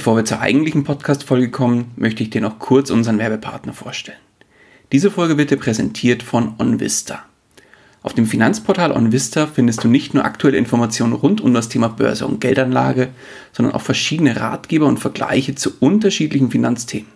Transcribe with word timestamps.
Bevor 0.00 0.16
wir 0.16 0.24
zur 0.24 0.40
eigentlichen 0.40 0.82
Podcast-Folge 0.82 1.50
kommen, 1.50 1.90
möchte 1.96 2.22
ich 2.22 2.30
dir 2.30 2.40
noch 2.40 2.58
kurz 2.58 2.88
unseren 2.88 3.18
Werbepartner 3.18 3.74
vorstellen. 3.74 4.16
Diese 4.92 5.10
Folge 5.10 5.36
wird 5.36 5.50
dir 5.50 5.58
präsentiert 5.58 6.22
von 6.22 6.54
OnVista. 6.56 7.22
Auf 8.02 8.14
dem 8.14 8.24
Finanzportal 8.24 8.92
OnVista 8.92 9.46
findest 9.46 9.84
du 9.84 9.88
nicht 9.88 10.14
nur 10.14 10.24
aktuelle 10.24 10.56
Informationen 10.56 11.12
rund 11.12 11.42
um 11.42 11.52
das 11.52 11.68
Thema 11.68 11.88
Börse 11.88 12.26
und 12.26 12.40
Geldanlage, 12.40 13.10
sondern 13.52 13.74
auch 13.74 13.82
verschiedene 13.82 14.40
Ratgeber 14.40 14.86
und 14.86 15.00
Vergleiche 15.00 15.54
zu 15.54 15.72
unterschiedlichen 15.80 16.50
Finanzthemen. 16.50 17.12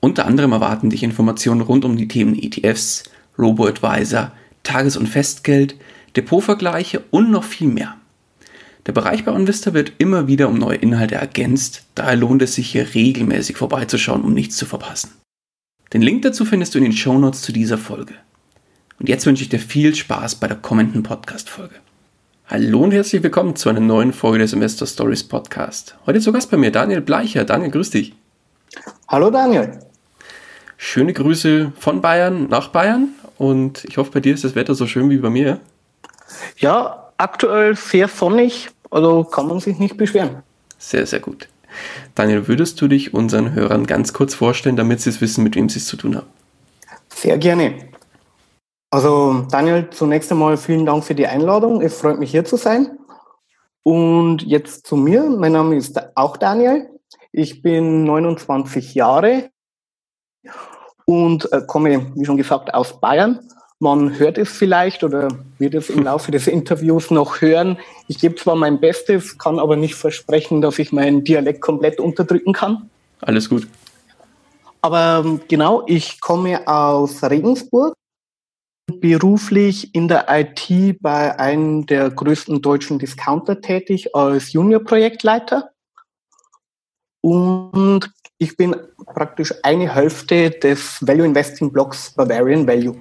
Unter 0.00 0.26
anderem 0.26 0.50
erwarten 0.50 0.90
dich 0.90 1.04
Informationen 1.04 1.60
rund 1.60 1.84
um 1.84 1.96
die 1.96 2.08
Themen 2.08 2.34
ETFs, 2.34 3.04
Robo-Advisor, 3.38 4.32
Tages- 4.64 4.96
und 4.96 5.08
Festgeld, 5.08 5.76
Depotvergleiche 6.16 7.04
und 7.12 7.30
noch 7.30 7.44
viel 7.44 7.68
mehr. 7.68 7.94
Der 8.88 8.94
Bereich 8.94 9.26
bei 9.26 9.32
OnVista 9.32 9.74
wird 9.74 9.92
immer 9.98 10.28
wieder 10.28 10.48
um 10.48 10.56
neue 10.56 10.78
Inhalte 10.78 11.16
ergänzt, 11.16 11.84
daher 11.94 12.16
lohnt 12.16 12.40
es 12.40 12.54
sich 12.54 12.70
hier 12.70 12.94
regelmäßig 12.94 13.58
vorbeizuschauen, 13.58 14.22
um 14.22 14.32
nichts 14.32 14.56
zu 14.56 14.64
verpassen. 14.64 15.10
Den 15.92 16.00
Link 16.00 16.22
dazu 16.22 16.46
findest 16.46 16.74
du 16.74 16.78
in 16.78 16.84
den 16.84 16.94
Shownotes 16.94 17.42
zu 17.42 17.52
dieser 17.52 17.76
Folge. 17.76 18.14
Und 18.98 19.10
jetzt 19.10 19.26
wünsche 19.26 19.42
ich 19.42 19.50
dir 19.50 19.58
viel 19.58 19.94
Spaß 19.94 20.36
bei 20.36 20.48
der 20.48 20.56
kommenden 20.56 21.02
Podcast-Folge. 21.02 21.74
Hallo 22.46 22.80
und 22.80 22.92
herzlich 22.92 23.22
willkommen 23.22 23.56
zu 23.56 23.68
einer 23.68 23.80
neuen 23.80 24.14
Folge 24.14 24.38
des 24.38 24.54
Investor 24.54 24.88
Stories 24.88 25.22
Podcast. 25.22 25.98
Heute 26.06 26.20
zu 26.20 26.32
Gast 26.32 26.50
bei 26.50 26.56
mir 26.56 26.72
Daniel 26.72 27.02
Bleicher. 27.02 27.44
Daniel, 27.44 27.70
grüß 27.70 27.90
dich. 27.90 28.14
Hallo 29.06 29.28
Daniel. 29.28 29.80
Schöne 30.78 31.12
Grüße 31.12 31.72
von 31.78 32.00
Bayern 32.00 32.48
nach 32.48 32.68
Bayern 32.68 33.08
und 33.36 33.84
ich 33.84 33.98
hoffe, 33.98 34.12
bei 34.12 34.20
dir 34.20 34.32
ist 34.32 34.44
das 34.44 34.54
Wetter 34.54 34.74
so 34.74 34.86
schön 34.86 35.10
wie 35.10 35.18
bei 35.18 35.28
mir. 35.28 35.60
Ja, 36.56 37.12
aktuell 37.18 37.76
sehr 37.76 38.08
sonnig, 38.08 38.70
also 38.90 39.24
kann 39.24 39.46
man 39.46 39.60
sich 39.60 39.78
nicht 39.78 39.96
beschweren. 39.96 40.42
Sehr, 40.78 41.06
sehr 41.06 41.20
gut. 41.20 41.48
Daniel, 42.14 42.48
würdest 42.48 42.80
du 42.80 42.88
dich 42.88 43.14
unseren 43.14 43.52
Hörern 43.54 43.86
ganz 43.86 44.12
kurz 44.12 44.34
vorstellen, 44.34 44.76
damit 44.76 45.00
sie 45.00 45.10
es 45.10 45.20
wissen, 45.20 45.44
mit 45.44 45.56
wem 45.56 45.68
sie 45.68 45.78
es 45.78 45.86
zu 45.86 45.96
tun 45.96 46.16
haben? 46.16 46.26
Sehr 47.08 47.38
gerne. 47.38 47.88
Also 48.90 49.46
Daniel, 49.50 49.90
zunächst 49.90 50.32
einmal 50.32 50.56
vielen 50.56 50.86
Dank 50.86 51.04
für 51.04 51.14
die 51.14 51.26
Einladung. 51.26 51.82
Es 51.82 52.00
freut 52.00 52.18
mich 52.18 52.30
hier 52.30 52.44
zu 52.44 52.56
sein. 52.56 52.98
Und 53.82 54.42
jetzt 54.42 54.86
zu 54.86 54.96
mir. 54.96 55.24
Mein 55.24 55.52
Name 55.52 55.76
ist 55.76 56.00
auch 56.16 56.36
Daniel. 56.36 56.88
Ich 57.32 57.62
bin 57.62 58.04
29 58.04 58.94
Jahre 58.94 59.50
und 61.04 61.52
äh, 61.52 61.62
komme, 61.66 62.12
wie 62.14 62.24
schon 62.24 62.36
gesagt, 62.36 62.72
aus 62.72 63.00
Bayern. 63.00 63.40
Man 63.80 64.18
hört 64.18 64.38
es 64.38 64.50
vielleicht 64.50 65.04
oder 65.04 65.28
wird 65.58 65.74
es 65.74 65.88
im 65.88 66.02
Laufe 66.02 66.32
des 66.32 66.48
Interviews 66.48 67.12
noch 67.12 67.40
hören. 67.40 67.78
Ich 68.08 68.18
gebe 68.18 68.34
zwar 68.34 68.56
mein 68.56 68.80
Bestes, 68.80 69.38
kann 69.38 69.60
aber 69.60 69.76
nicht 69.76 69.94
versprechen, 69.94 70.60
dass 70.60 70.80
ich 70.80 70.90
meinen 70.90 71.22
Dialekt 71.22 71.60
komplett 71.60 72.00
unterdrücken 72.00 72.52
kann. 72.52 72.90
Alles 73.20 73.48
gut. 73.48 73.68
Aber 74.80 75.22
ähm, 75.24 75.40
genau, 75.46 75.84
ich 75.86 76.20
komme 76.20 76.66
aus 76.66 77.22
Regensburg 77.22 77.94
beruflich 79.00 79.94
in 79.94 80.08
der 80.08 80.26
IT 80.28 81.00
bei 81.00 81.38
einem 81.38 81.86
der 81.86 82.10
größten 82.10 82.60
deutschen 82.62 82.98
Discounter 82.98 83.60
tätig 83.60 84.14
als 84.14 84.52
Junior-Projektleiter. 84.52 85.70
Und 87.20 88.10
ich 88.38 88.56
bin 88.56 88.74
praktisch 89.14 89.54
eine 89.62 89.94
Hälfte 89.94 90.50
des 90.50 91.06
Value 91.06 91.26
Investing 91.26 91.70
Blocks 91.70 92.12
Bavarian 92.14 92.66
Value. 92.66 92.96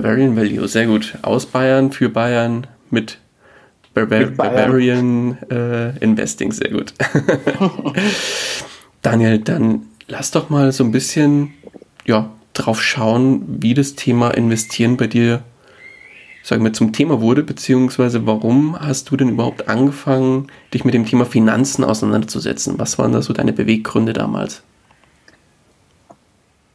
Bavarian 0.00 0.36
Value, 0.36 0.68
sehr 0.68 0.86
gut. 0.86 1.16
Aus 1.22 1.46
Bayern, 1.46 1.90
für 1.90 2.10
Bayern, 2.10 2.66
mit, 2.90 3.18
Barbar 3.94 4.18
mit 4.18 4.36
Bayern. 4.36 4.54
Bavarian 4.54 5.38
äh, 5.50 5.98
Investing, 6.04 6.52
sehr 6.52 6.70
gut. 6.70 6.92
Daniel, 9.02 9.38
dann 9.38 9.86
lass 10.06 10.32
doch 10.32 10.50
mal 10.50 10.70
so 10.72 10.84
ein 10.84 10.92
bisschen 10.92 11.54
ja, 12.04 12.30
drauf 12.52 12.82
schauen, 12.82 13.42
wie 13.62 13.72
das 13.72 13.94
Thema 13.94 14.32
Investieren 14.32 14.98
bei 14.98 15.06
dir, 15.06 15.42
sagen 16.42 16.62
wir, 16.62 16.74
zum 16.74 16.92
Thema 16.92 17.22
wurde, 17.22 17.42
beziehungsweise 17.42 18.26
warum 18.26 18.78
hast 18.78 19.10
du 19.10 19.16
denn 19.16 19.30
überhaupt 19.30 19.66
angefangen, 19.66 20.48
dich 20.74 20.84
mit 20.84 20.92
dem 20.92 21.06
Thema 21.06 21.24
Finanzen 21.24 21.84
auseinanderzusetzen? 21.84 22.78
Was 22.78 22.98
waren 22.98 23.12
da 23.12 23.22
so 23.22 23.32
deine 23.32 23.54
Beweggründe 23.54 24.12
damals? 24.12 24.62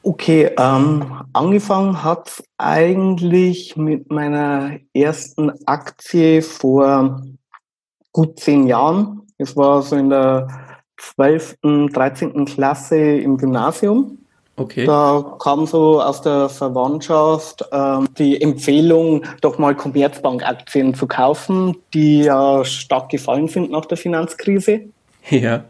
Okay, 0.03 0.51
ähm, 0.57 1.21
angefangen 1.33 2.03
hat 2.03 2.43
eigentlich 2.57 3.77
mit 3.77 4.11
meiner 4.11 4.79
ersten 4.93 5.51
Aktie 5.67 6.41
vor 6.41 7.21
gut 8.11 8.39
zehn 8.39 8.65
Jahren. 8.65 9.21
Es 9.37 9.55
war 9.55 9.81
so 9.83 9.95
in 9.95 10.09
der 10.09 10.47
12., 10.97 11.57
13. 11.93 12.45
Klasse 12.45 12.97
im 12.97 13.37
Gymnasium. 13.37 14.17
Okay. 14.55 14.85
Da 14.85 15.37
kam 15.39 15.65
so 15.65 16.01
aus 16.01 16.21
der 16.21 16.49
Verwandtschaft 16.49 17.65
ähm, 17.71 18.07
die 18.17 18.41
Empfehlung, 18.41 19.23
doch 19.41 19.57
mal 19.57 19.75
Commerzbank-Aktien 19.75 20.93
zu 20.93 21.07
kaufen, 21.07 21.77
die 21.93 22.23
ja 22.23 22.63
stark 22.65 23.09
gefallen 23.09 23.47
sind 23.47 23.71
nach 23.71 23.85
der 23.85 23.97
Finanzkrise. 23.97 24.81
Ja. 25.29 25.63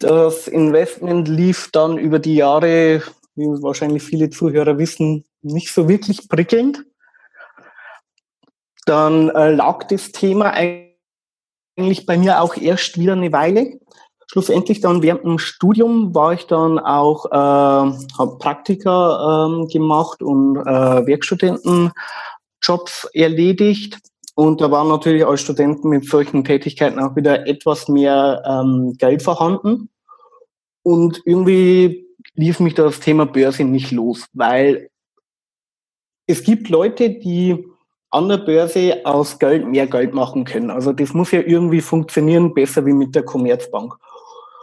Das 0.00 0.48
Investment 0.48 1.28
lief 1.28 1.70
dann 1.72 1.96
über 1.96 2.18
die 2.18 2.34
Jahre, 2.34 3.02
wie 3.34 3.46
wahrscheinlich 3.62 4.02
viele 4.02 4.30
Zuhörer 4.30 4.78
wissen, 4.78 5.24
nicht 5.42 5.72
so 5.72 5.88
wirklich 5.88 6.28
prickelnd. 6.28 6.84
Dann 8.86 9.30
äh, 9.30 9.50
lag 9.50 9.84
das 9.84 10.12
Thema 10.12 10.52
eigentlich 10.52 12.06
bei 12.06 12.18
mir 12.18 12.40
auch 12.40 12.56
erst 12.56 12.98
wieder 12.98 13.14
eine 13.14 13.32
Weile 13.32 13.78
schlussendlich 14.34 14.80
dann 14.80 15.02
während 15.02 15.24
dem 15.24 15.38
Studium 15.38 16.12
war 16.14 16.32
ich 16.32 16.46
dann 16.46 16.78
auch, 16.78 17.26
äh, 17.26 17.34
habe 17.36 18.38
Praktika 18.38 19.46
ähm, 19.46 19.68
gemacht 19.68 20.22
und 20.22 20.56
äh, 20.56 21.06
Werkstudentenjobs 21.06 21.92
erledigt. 23.12 23.98
Und 24.34 24.60
da 24.60 24.70
war 24.72 24.84
natürlich 24.84 25.24
als 25.24 25.42
Studenten 25.42 25.88
mit 25.88 26.06
solchen 26.06 26.42
Tätigkeiten 26.42 26.98
auch 26.98 27.14
wieder 27.14 27.46
etwas 27.46 27.88
mehr 27.88 28.42
ähm, 28.44 28.94
Geld 28.98 29.22
vorhanden. 29.22 29.90
Und 30.82 31.22
irgendwie 31.24 32.04
lief 32.34 32.60
mich 32.60 32.74
das 32.74 33.00
Thema 33.00 33.26
Börse 33.26 33.64
nicht 33.64 33.90
los, 33.90 34.26
weil 34.32 34.90
es 36.26 36.42
gibt 36.42 36.68
Leute, 36.68 37.10
die 37.10 37.64
an 38.10 38.28
der 38.28 38.38
Börse 38.38 39.00
aus 39.04 39.38
Geld 39.38 39.66
mehr 39.66 39.86
Geld 39.86 40.14
machen 40.14 40.44
können. 40.44 40.70
Also 40.70 40.92
das 40.92 41.14
muss 41.14 41.32
ja 41.32 41.40
irgendwie 41.40 41.80
funktionieren, 41.80 42.54
besser 42.54 42.86
wie 42.86 42.92
mit 42.92 43.14
der 43.14 43.24
Commerzbank. 43.24 43.94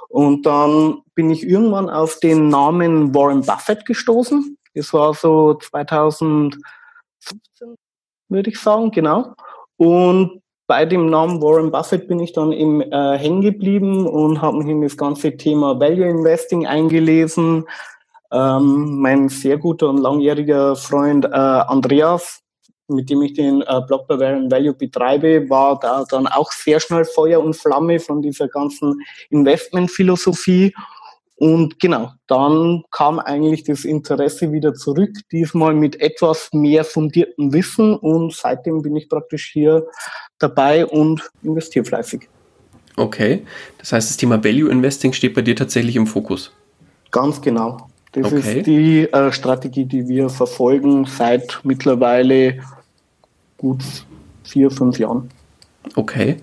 Und 0.08 0.46
dann 0.46 1.02
bin 1.16 1.30
ich 1.30 1.44
irgendwann 1.48 1.90
auf 1.90 2.20
den 2.20 2.48
Namen 2.48 3.14
Warren 3.14 3.42
Buffett 3.42 3.86
gestoßen. 3.86 4.58
Das 4.74 4.94
war 4.94 5.14
so 5.14 5.53
2015, 5.56 6.59
würde 8.30 8.50
ich 8.50 8.59
sagen, 8.59 8.92
genau. 8.92 9.34
Und 9.78 10.42
bei 10.72 10.86
dem 10.86 11.09
Namen 11.09 11.42
Warren 11.42 11.70
Buffett 11.70 12.08
bin 12.08 12.22
ich 12.22 12.32
dann 12.32 12.53
eben 12.53 12.82
äh, 12.82 13.18
hängen 13.18 13.41
geblieben 13.41 14.08
und 14.08 14.41
habe 14.41 14.59
mich 14.59 14.70
in 14.70 14.82
das 14.82 14.96
ganze 14.96 15.35
Thema 15.35 15.78
Value 15.78 16.08
Investing 16.08 16.66
eingelesen. 16.66 17.66
Ähm, 18.32 19.02
mein 19.02 19.28
sehr 19.28 19.58
guter 19.58 19.90
und 19.90 19.97
langjähriger 19.97 20.78
Freund 20.78 21.26
äh, 21.26 21.28
Andreas 21.28 22.41
mit 22.88 23.09
dem 23.09 23.22
ich 23.22 23.34
den 23.34 23.62
äh, 23.64 23.82
Blog 23.85 24.08
Bavarian 24.08 24.50
Value 24.50 24.73
betreibe, 24.73 25.50
war 25.50 25.78
da 25.78 26.06
dann 26.09 26.28
auch 26.28 26.52
sehr 26.53 26.79
schnell 26.79 27.03
Feuer 27.03 27.41
und 27.41 27.56
Flamme 27.56 28.00
von 28.00 28.22
dieser 28.22 28.47
ganzen 28.47 29.02
Investmentphilosophie. 29.29 30.74
Und 31.41 31.79
genau, 31.79 32.11
dann 32.28 32.84
kam 32.91 33.17
eigentlich 33.17 33.64
das 33.64 33.84
Interesse 33.84 34.52
wieder 34.52 34.76
zurück, 34.76 35.09
diesmal 35.32 35.73
mit 35.73 35.99
etwas 35.99 36.49
mehr 36.53 36.84
fundiertem 36.84 37.52
Wissen. 37.52 37.96
Und 37.96 38.32
seitdem 38.32 38.84
bin 38.84 38.96
ich 38.96 39.09
praktisch 39.09 39.49
hier 39.52 39.88
dabei 40.38 40.85
und 40.85 41.28
investiere 41.41 41.84
fleißig. 41.84 42.29
Okay, 42.96 43.41
das 43.79 43.91
heißt, 43.91 44.11
das 44.11 44.17
Thema 44.17 44.43
Value 44.43 44.70
Investing 44.70 45.14
steht 45.14 45.34
bei 45.34 45.41
dir 45.41 45.55
tatsächlich 45.55 45.96
im 45.96 46.05
Fokus. 46.05 46.52
Ganz 47.09 47.41
genau. 47.41 47.90
Das 48.11 48.32
okay. 48.32 48.59
ist 48.59 48.67
die 48.67 49.11
äh, 49.11 49.32
Strategie, 49.32 49.85
die 49.85 50.08
wir 50.08 50.29
verfolgen 50.29 51.05
seit 51.05 51.59
mittlerweile 51.64 52.59
gut 53.58 53.82
vier, 54.43 54.70
fünf 54.70 54.99
Jahren. 54.99 55.32
Okay. 55.96 56.38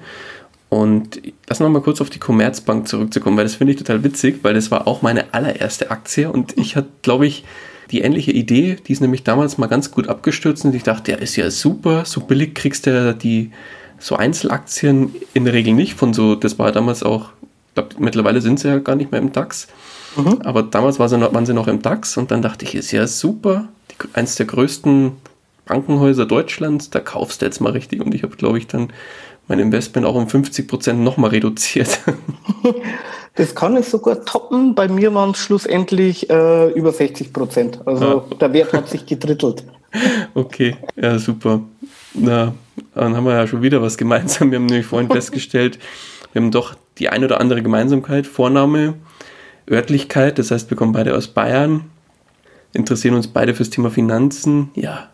Und 0.71 1.23
lass 1.49 1.61
noch 1.61 1.69
mal 1.71 1.81
kurz 1.81 2.01
auf 2.01 2.11
die 2.11 2.19
Commerzbank 2.19 2.89
zurückzukommen, 2.89 3.37
weil 3.39 3.45
das 3.45 3.55
finde 3.55 3.73
ich 3.73 3.79
total 3.79 4.05
witzig, 4.05 4.41
weil 4.43 4.55
das 4.55 4.71
war 4.71 4.87
auch 4.87 5.01
meine 5.01 5.33
allererste 5.33 5.91
Aktie 5.91 6.31
und 6.31 6.59
ich 6.59 6.77
hatte, 6.77 6.89
glaube 7.03 7.27
ich, 7.27 7.45
die 7.91 8.01
ähnliche 8.01 8.33
Idee, 8.33 8.77
die 8.87 8.93
ist 8.93 9.01
nämlich 9.01 9.25
damals 9.25 9.57
mal 9.57 9.67
ganz 9.67 9.91
gut 9.91 10.09
abgestürzt 10.09 10.67
und 10.67 10.75
ich 10.75 10.83
dachte, 10.83 11.13
ja, 11.13 11.17
ist 11.17 11.37
ja 11.37 11.51
super, 11.51 12.05
so 12.05 12.21
billig 12.21 12.55
kriegst 12.55 12.87
du 12.87 12.91
ja 12.91 13.13
die 13.15 13.51
so 13.99 14.17
Einzelaktien 14.17 15.15
in 15.33 15.45
der 15.45 15.55
Regel 15.55 15.73
nicht 15.73 15.95
von 15.95 16.13
so, 16.13 16.35
das 16.35 16.59
war 16.59 16.71
damals 16.71 17.03
auch, 17.03 17.31
ich 17.69 17.75
glaube, 17.75 17.95
mittlerweile 17.99 18.43
sind 18.43 18.61
sie 18.61 18.69
ja 18.69 18.79
gar 18.79 18.95
nicht 18.95 19.11
mehr 19.11 19.23
im 19.23 19.33
DAX, 19.33 19.69
mhm. 20.17 20.43
aber 20.43 20.63
damals 20.63 20.99
war 20.99 21.09
sie 21.09 21.17
noch, 21.17 21.33
waren 21.33 21.47
sie 21.47 21.55
noch 21.55 21.67
im 21.67 21.81
DAX 21.81 22.19
und 22.19 22.31
dann 22.31 22.43
dachte 22.43 22.67
ich, 22.67 22.75
ist 22.75 22.93
ja 22.93 23.07
super, 23.07 23.69
die, 23.91 23.97
eins 24.13 24.35
der 24.35 24.45
größten 24.45 25.13
Bankenhäuser 25.65 26.27
Deutschlands, 26.27 26.91
da 26.91 27.01
kaufst 27.01 27.41
du 27.41 27.47
jetzt 27.47 27.61
mal 27.61 27.73
richtig 27.73 28.03
und 28.03 28.15
ich 28.15 28.23
habe, 28.23 28.37
glaube 28.37 28.59
ich, 28.59 28.67
dann 28.67 28.93
mein 29.49 29.59
Investment 29.59 30.07
auch 30.07 30.15
um 30.15 30.29
50 30.29 30.69
Prozent 30.69 31.01
nochmal 31.01 31.31
reduziert. 31.31 32.01
Das 33.39 33.55
kann 33.55 33.77
ich 33.77 33.87
sogar 33.87 34.25
toppen. 34.25 34.75
Bei 34.75 34.89
mir 34.89 35.15
waren 35.15 35.31
es 35.31 35.39
schlussendlich 35.39 36.29
äh, 36.29 36.73
über 36.73 36.91
60 36.91 37.33
Prozent. 37.33 37.79
Also 37.87 38.27
ah. 38.29 38.35
der 38.35 38.53
Wert 38.53 38.73
hat 38.73 38.89
sich 38.89 39.07
gedrittelt. 39.07 39.65
Okay, 40.35 40.77
ja, 40.97 41.19
super. 41.19 41.61
Na, 42.15 42.53
dann 42.95 43.17
haben 43.17 43.25
wir 43.25 43.35
ja 43.35 43.47
schon 43.47 43.63
wieder 43.63 43.81
was 43.81 43.97
gemeinsam. 43.97 44.51
Wir 44.51 44.59
haben 44.59 44.67
nämlich 44.67 44.87
vorhin 44.87 45.09
festgestellt, 45.09 45.79
wir 46.33 46.43
haben 46.43 46.51
doch 46.51 46.75
die 46.99 47.09
ein 47.09 47.25
oder 47.25 47.41
andere 47.41 47.63
Gemeinsamkeit. 47.63 48.27
Vorname, 48.27 48.95
Örtlichkeit, 49.71 50.39
das 50.39 50.51
heißt, 50.51 50.69
wir 50.69 50.77
kommen 50.77 50.93
beide 50.93 51.17
aus 51.17 51.29
Bayern, 51.29 51.85
interessieren 52.73 53.15
uns 53.15 53.29
beide 53.29 53.55
fürs 53.55 53.71
Thema 53.71 53.91
Finanzen, 53.91 54.71
ja. 54.75 55.09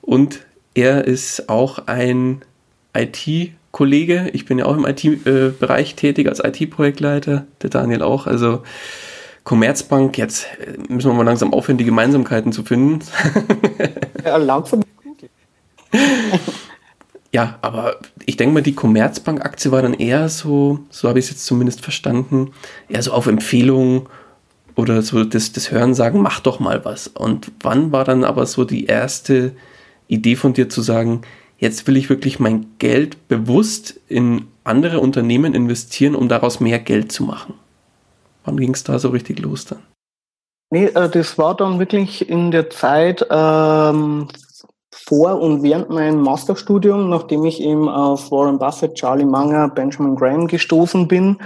Und 0.00 0.46
er 0.74 1.04
ist 1.06 1.48
auch 1.48 1.86
ein 1.86 2.42
IT- 2.94 3.57
Kollege. 3.70 4.30
Ich 4.32 4.44
bin 4.46 4.58
ja 4.58 4.66
auch 4.66 4.76
im 4.76 4.86
IT-Bereich 4.86 5.94
tätig 5.94 6.28
als 6.28 6.42
IT-Projektleiter, 6.42 7.46
der 7.62 7.70
Daniel 7.70 8.02
auch. 8.02 8.26
Also 8.26 8.62
Commerzbank, 9.44 10.18
jetzt 10.18 10.46
müssen 10.88 11.10
wir 11.10 11.14
mal 11.14 11.22
langsam 11.22 11.54
aufhören, 11.54 11.78
die 11.78 11.84
Gemeinsamkeiten 11.84 12.52
zu 12.52 12.64
finden. 12.64 13.04
ja, 14.24 14.36
langsam. 14.36 14.82
ja, 17.32 17.58
aber 17.62 17.96
ich 18.26 18.36
denke 18.36 18.54
mal, 18.54 18.62
die 18.62 18.74
Commerzbank-Aktie 18.74 19.70
war 19.72 19.82
dann 19.82 19.94
eher 19.94 20.28
so, 20.28 20.80
so 20.90 21.08
habe 21.08 21.18
ich 21.18 21.26
es 21.26 21.30
jetzt 21.30 21.46
zumindest 21.46 21.80
verstanden, 21.80 22.52
eher 22.88 23.02
so 23.02 23.12
auf 23.12 23.26
Empfehlung 23.26 24.08
oder 24.74 25.02
so 25.02 25.24
das, 25.24 25.52
das 25.52 25.70
Hören 25.70 25.94
sagen, 25.94 26.20
mach 26.20 26.40
doch 26.40 26.60
mal 26.60 26.84
was. 26.84 27.08
Und 27.08 27.50
wann 27.62 27.90
war 27.90 28.04
dann 28.04 28.24
aber 28.24 28.46
so 28.46 28.64
die 28.64 28.84
erste 28.84 29.52
Idee 30.08 30.36
von 30.36 30.52
dir 30.52 30.68
zu 30.68 30.82
sagen, 30.82 31.22
jetzt 31.58 31.86
will 31.86 31.96
ich 31.96 32.08
wirklich 32.08 32.38
mein 32.38 32.66
Geld 32.78 33.28
bewusst 33.28 34.00
in 34.08 34.46
andere 34.64 35.00
Unternehmen 35.00 35.54
investieren, 35.54 36.14
um 36.14 36.28
daraus 36.28 36.60
mehr 36.60 36.78
Geld 36.78 37.12
zu 37.12 37.24
machen. 37.24 37.54
Wann 38.44 38.56
ging 38.56 38.72
es 38.72 38.84
da 38.84 38.98
so 38.98 39.10
richtig 39.10 39.40
los 39.40 39.66
dann? 39.66 39.82
Nee, 40.70 40.86
äh, 40.86 41.08
das 41.08 41.38
war 41.38 41.56
dann 41.56 41.78
wirklich 41.78 42.28
in 42.28 42.50
der 42.50 42.70
Zeit 42.70 43.26
ähm, 43.30 44.28
vor 44.90 45.40
und 45.40 45.62
während 45.62 45.90
meinem 45.90 46.20
Masterstudium, 46.20 47.08
nachdem 47.08 47.44
ich 47.44 47.60
eben 47.60 47.88
auf 47.88 48.30
Warren 48.30 48.58
Buffett, 48.58 48.94
Charlie 48.94 49.24
Munger, 49.24 49.68
Benjamin 49.68 50.16
Graham 50.16 50.46
gestoßen 50.46 51.08
bin. 51.08 51.38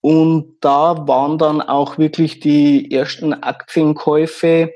Und 0.00 0.56
da 0.60 1.06
waren 1.06 1.38
dann 1.38 1.60
auch 1.60 1.98
wirklich 1.98 2.40
die 2.40 2.90
ersten 2.92 3.34
Aktienkäufe, 3.34 4.72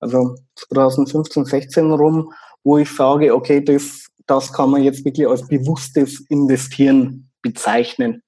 also 0.00 0.34
2015, 0.56 1.44
16 1.44 1.92
rum, 1.92 2.32
wo 2.64 2.78
ich 2.78 2.90
sage, 2.90 3.34
okay, 3.34 3.62
das 3.62 4.08
das 4.32 4.50
kann 4.50 4.70
man 4.70 4.82
jetzt 4.82 5.04
wirklich 5.04 5.28
als 5.28 5.46
bewusstes 5.46 6.20
Investieren 6.30 7.28
bezeichnen. 7.42 8.22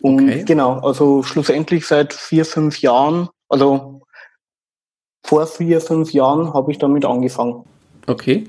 Und 0.00 0.30
okay. 0.30 0.44
genau, 0.46 0.78
also 0.78 1.22
schlussendlich 1.22 1.86
seit 1.86 2.14
vier, 2.14 2.46
fünf 2.46 2.80
Jahren, 2.80 3.28
also 3.50 4.00
vor 5.22 5.46
vier, 5.46 5.82
fünf 5.82 6.12
Jahren 6.14 6.54
habe 6.54 6.72
ich 6.72 6.78
damit 6.78 7.04
angefangen. 7.04 7.64
Okay. 8.06 8.44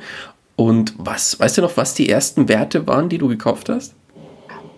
Und 0.56 0.94
was, 0.98 1.38
weißt 1.38 1.58
du 1.58 1.62
noch, 1.64 1.76
was 1.76 1.94
die 1.94 2.08
ersten 2.08 2.48
Werte 2.48 2.88
waren, 2.88 3.10
die 3.10 3.18
du 3.18 3.28
gekauft 3.28 3.68
hast? 3.68 3.96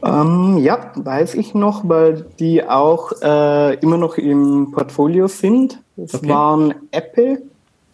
Ähm, 0.04 0.58
ja, 0.58 0.92
weiß 0.96 1.36
ich 1.36 1.54
noch, 1.54 1.88
weil 1.88 2.26
die 2.40 2.64
auch 2.68 3.12
äh, 3.22 3.76
immer 3.76 3.98
noch 3.98 4.18
im 4.18 4.72
Portfolio 4.72 5.28
sind. 5.28 5.80
Es 5.96 6.16
okay. 6.16 6.28
waren 6.28 6.74
Apple, 6.90 7.44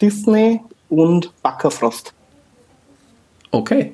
Disney 0.00 0.60
und 0.88 1.30
Backerfrost. 1.42 2.14
Okay. 3.50 3.92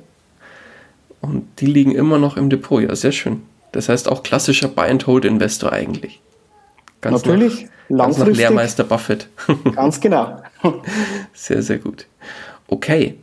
Und 1.20 1.46
die 1.58 1.66
liegen 1.66 1.92
immer 1.92 2.18
noch 2.18 2.36
im 2.36 2.50
Depot. 2.50 2.82
Ja, 2.82 2.94
sehr 2.94 3.12
schön. 3.12 3.42
Das 3.72 3.88
heißt 3.88 4.08
auch 4.08 4.22
klassischer 4.22 4.68
Buy-and-Hold-Investor 4.68 5.72
eigentlich. 5.72 6.20
Ganz 7.00 7.24
Natürlich. 7.24 7.66
Nach, 7.88 8.06
ganz 8.06 8.18
nach 8.18 8.26
Lehrmeister 8.26 8.84
Buffett. 8.84 9.28
ganz 9.74 10.00
genau. 10.00 10.42
sehr, 11.32 11.62
sehr 11.62 11.78
gut. 11.78 12.06
Okay, 12.68 13.16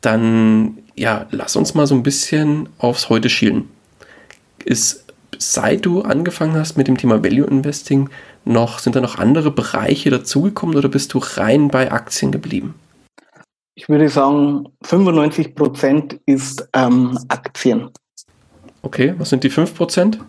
dann 0.00 0.78
ja, 0.94 1.26
lass 1.30 1.56
uns 1.56 1.74
mal 1.74 1.86
so 1.86 1.94
ein 1.94 2.02
bisschen 2.02 2.68
aufs 2.78 3.08
Heute 3.08 3.28
schielen. 3.28 3.68
Ist, 4.64 5.04
seit 5.38 5.84
du 5.84 6.02
angefangen 6.02 6.54
hast 6.54 6.76
mit 6.76 6.88
dem 6.88 6.96
Thema 6.96 7.24
Value 7.24 7.46
Investing, 7.46 8.08
noch, 8.44 8.78
sind 8.78 8.94
da 8.94 9.00
noch 9.00 9.18
andere 9.18 9.50
Bereiche 9.50 10.10
dazugekommen 10.10 10.76
oder 10.76 10.88
bist 10.88 11.14
du 11.14 11.18
rein 11.18 11.68
bei 11.68 11.90
Aktien 11.90 12.30
geblieben? 12.30 12.74
Ich 13.76 13.88
würde 13.88 14.08
sagen, 14.08 14.68
95 14.82 15.54
Prozent 15.54 16.20
ist 16.26 16.68
ähm, 16.74 17.18
Aktien. 17.28 17.90
Okay, 18.82 19.14
was 19.18 19.30
sind 19.30 19.42
die 19.42 19.50
5 19.50 19.74
Prozent? 19.74 20.20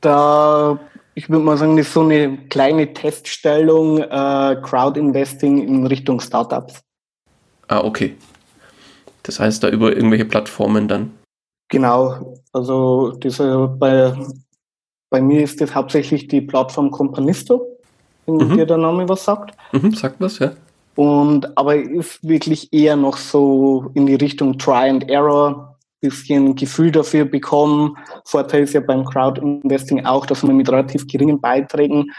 Da, 0.00 0.78
ich 1.14 1.28
würde 1.28 1.44
mal 1.44 1.56
sagen, 1.56 1.76
das 1.76 1.86
ist 1.86 1.92
so 1.92 2.00
eine 2.00 2.38
kleine 2.48 2.92
Teststellung, 2.92 3.98
äh, 3.98 4.56
Crowd-Investing 4.62 5.66
in 5.66 5.86
Richtung 5.86 6.20
Startups. 6.20 6.82
Ah, 7.68 7.84
okay. 7.84 8.16
Das 9.22 9.38
heißt, 9.38 9.62
da 9.62 9.68
über 9.68 9.94
irgendwelche 9.94 10.24
Plattformen 10.24 10.88
dann? 10.88 11.12
Genau, 11.68 12.36
also 12.52 13.12
diese, 13.12 13.68
bei, 13.68 14.14
bei 15.10 15.20
mir 15.20 15.42
ist 15.42 15.60
das 15.60 15.74
hauptsächlich 15.74 16.28
die 16.28 16.40
Plattform 16.40 16.90
Companisto, 16.90 17.78
wenn 18.24 18.36
mhm. 18.36 18.56
dir 18.56 18.66
der 18.66 18.78
Name 18.78 19.08
was 19.08 19.24
sagt. 19.24 19.56
Mhm, 19.72 19.94
sagt 19.94 20.20
was, 20.20 20.38
ja. 20.38 20.52
Und 20.96 21.56
aber 21.56 21.76
ist 21.76 22.26
wirklich 22.26 22.72
eher 22.72 22.96
noch 22.96 23.18
so 23.18 23.90
in 23.94 24.06
die 24.06 24.14
Richtung 24.14 24.58
Try 24.58 24.88
and 24.88 25.08
Error, 25.08 25.76
bisschen 26.00 26.56
Gefühl 26.56 26.90
dafür 26.90 27.24
bekommen. 27.24 27.96
Vorteil 28.24 28.64
ist 28.64 28.74
ja 28.74 28.80
beim 28.80 29.04
Crowd 29.04 29.40
Investing 29.40 30.04
auch, 30.04 30.26
dass 30.26 30.42
man 30.42 30.56
mit 30.56 30.68
relativ 30.68 31.06
geringen 31.06 31.40
Beiträgen 31.40 32.10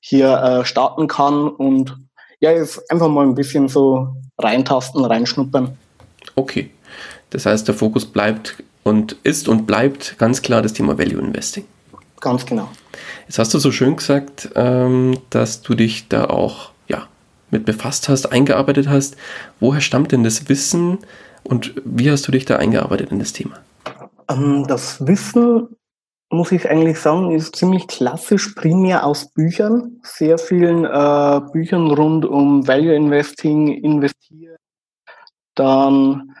hier 0.00 0.36
äh, 0.38 0.64
starten 0.64 1.06
kann 1.06 1.48
und 1.48 1.96
ja, 2.40 2.50
jetzt 2.50 2.90
einfach 2.90 3.08
mal 3.08 3.24
ein 3.24 3.34
bisschen 3.34 3.68
so 3.68 4.08
reintasten, 4.38 5.04
reinschnuppern. 5.04 5.76
Okay. 6.34 6.70
Das 7.30 7.46
heißt, 7.46 7.66
der 7.66 7.74
Fokus 7.74 8.06
bleibt 8.06 8.62
und 8.82 9.16
ist 9.22 9.48
und 9.48 9.66
bleibt 9.66 10.16
ganz 10.18 10.42
klar 10.42 10.62
das 10.62 10.72
Thema 10.72 10.98
Value 10.98 11.20
Investing. 11.20 11.64
Ganz 12.20 12.46
genau. 12.46 12.68
Jetzt 13.26 13.38
hast 13.38 13.52
du 13.52 13.58
so 13.58 13.72
schön 13.72 13.96
gesagt, 13.96 14.50
ähm, 14.54 15.18
dass 15.30 15.62
du 15.62 15.74
dich 15.74 16.08
da 16.08 16.26
auch 16.26 16.70
mit 17.50 17.64
befasst 17.64 18.08
hast, 18.08 18.26
eingearbeitet 18.32 18.88
hast. 18.88 19.16
Woher 19.60 19.80
stammt 19.80 20.12
denn 20.12 20.24
das 20.24 20.48
Wissen 20.48 20.98
und 21.44 21.74
wie 21.84 22.10
hast 22.10 22.26
du 22.26 22.32
dich 22.32 22.44
da 22.44 22.56
eingearbeitet 22.56 23.12
in 23.12 23.18
das 23.18 23.32
Thema? 23.32 23.56
Ähm, 24.28 24.66
das 24.66 25.06
Wissen, 25.06 25.68
muss 26.30 26.52
ich 26.52 26.68
eigentlich 26.68 26.98
sagen, 26.98 27.30
ist 27.30 27.54
ziemlich 27.54 27.86
klassisch, 27.86 28.48
primär 28.54 29.06
aus 29.06 29.32
Büchern. 29.32 30.00
Sehr 30.02 30.38
vielen 30.38 30.84
äh, 30.84 31.40
Büchern 31.52 31.90
rund 31.90 32.24
um 32.24 32.66
Value 32.66 32.94
Investing, 32.94 33.68
investieren. 33.68 34.56
Dann 35.54 36.34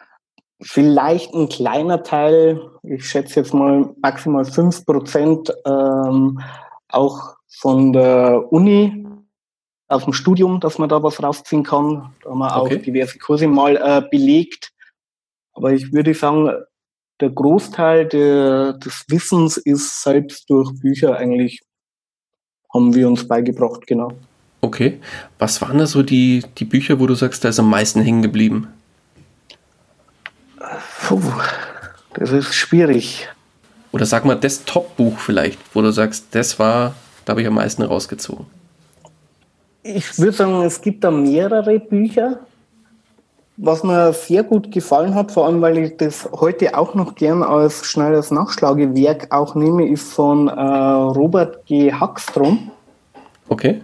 vielleicht 0.60 1.34
ein 1.34 1.48
kleiner 1.48 2.02
Teil, 2.02 2.60
ich 2.82 3.08
schätze 3.08 3.40
jetzt 3.40 3.54
mal 3.54 3.94
maximal 4.02 4.42
5% 4.42 5.52
ähm, 5.64 6.40
auch 6.88 7.36
von 7.48 7.92
der 7.92 8.52
Uni 8.52 9.05
aus 9.88 10.04
dem 10.04 10.12
Studium, 10.12 10.60
dass 10.60 10.78
man 10.78 10.88
da 10.88 11.02
was 11.02 11.22
rausziehen 11.22 11.62
kann. 11.62 12.12
Da 12.22 12.30
haben 12.30 12.38
wir 12.38 12.56
okay. 12.56 12.78
auch 12.78 12.82
diverse 12.82 13.18
Kurse 13.18 13.46
mal 13.46 13.76
äh, 13.76 14.02
belegt. 14.08 14.72
Aber 15.52 15.72
ich 15.72 15.92
würde 15.92 16.14
sagen, 16.14 16.50
der 17.20 17.30
Großteil 17.30 18.06
der, 18.06 18.74
des 18.74 19.04
Wissens 19.08 19.56
ist 19.56 20.02
selbst 20.02 20.50
durch 20.50 20.72
Bücher 20.80 21.16
eigentlich, 21.16 21.60
haben 22.72 22.94
wir 22.94 23.08
uns 23.08 23.26
beigebracht, 23.26 23.86
genau. 23.86 24.12
Okay. 24.60 25.00
Was 25.38 25.62
waren 25.62 25.78
da 25.78 25.86
so 25.86 26.02
die, 26.02 26.44
die 26.58 26.64
Bücher, 26.64 27.00
wo 27.00 27.06
du 27.06 27.14
sagst, 27.14 27.44
da 27.44 27.48
ist 27.48 27.58
am 27.58 27.70
meisten 27.70 28.02
hängen 28.02 28.22
geblieben? 28.22 28.68
Puh, 31.06 31.22
das 32.14 32.32
ist 32.32 32.54
schwierig. 32.54 33.28
Oder 33.92 34.04
sag 34.04 34.24
mal, 34.24 34.34
das 34.34 34.64
Top-Buch 34.64 35.18
vielleicht, 35.18 35.58
wo 35.72 35.80
du 35.80 35.92
sagst, 35.92 36.26
das 36.32 36.58
war, 36.58 36.94
da 37.24 37.30
habe 37.30 37.42
ich 37.42 37.46
am 37.46 37.54
meisten 37.54 37.82
rausgezogen. 37.82 38.46
Ich 39.86 40.18
würde 40.18 40.32
sagen, 40.32 40.62
es 40.62 40.80
gibt 40.80 41.04
da 41.04 41.10
mehrere 41.10 41.78
Bücher. 41.78 42.40
Was 43.58 43.82
mir 43.82 44.12
sehr 44.12 44.42
gut 44.42 44.70
gefallen 44.70 45.14
hat, 45.14 45.32
vor 45.32 45.46
allem 45.46 45.62
weil 45.62 45.78
ich 45.78 45.96
das 45.96 46.28
heute 46.30 46.76
auch 46.76 46.94
noch 46.94 47.14
gern 47.14 47.42
als 47.42 47.86
schnelles 47.86 48.30
Nachschlagewerk 48.30 49.28
auch 49.32 49.54
nehme, 49.54 49.88
ist 49.88 50.12
von 50.12 50.48
äh, 50.48 50.60
Robert 50.60 51.64
G. 51.64 51.90
Hackstrom. 51.90 52.70
Okay. 53.48 53.80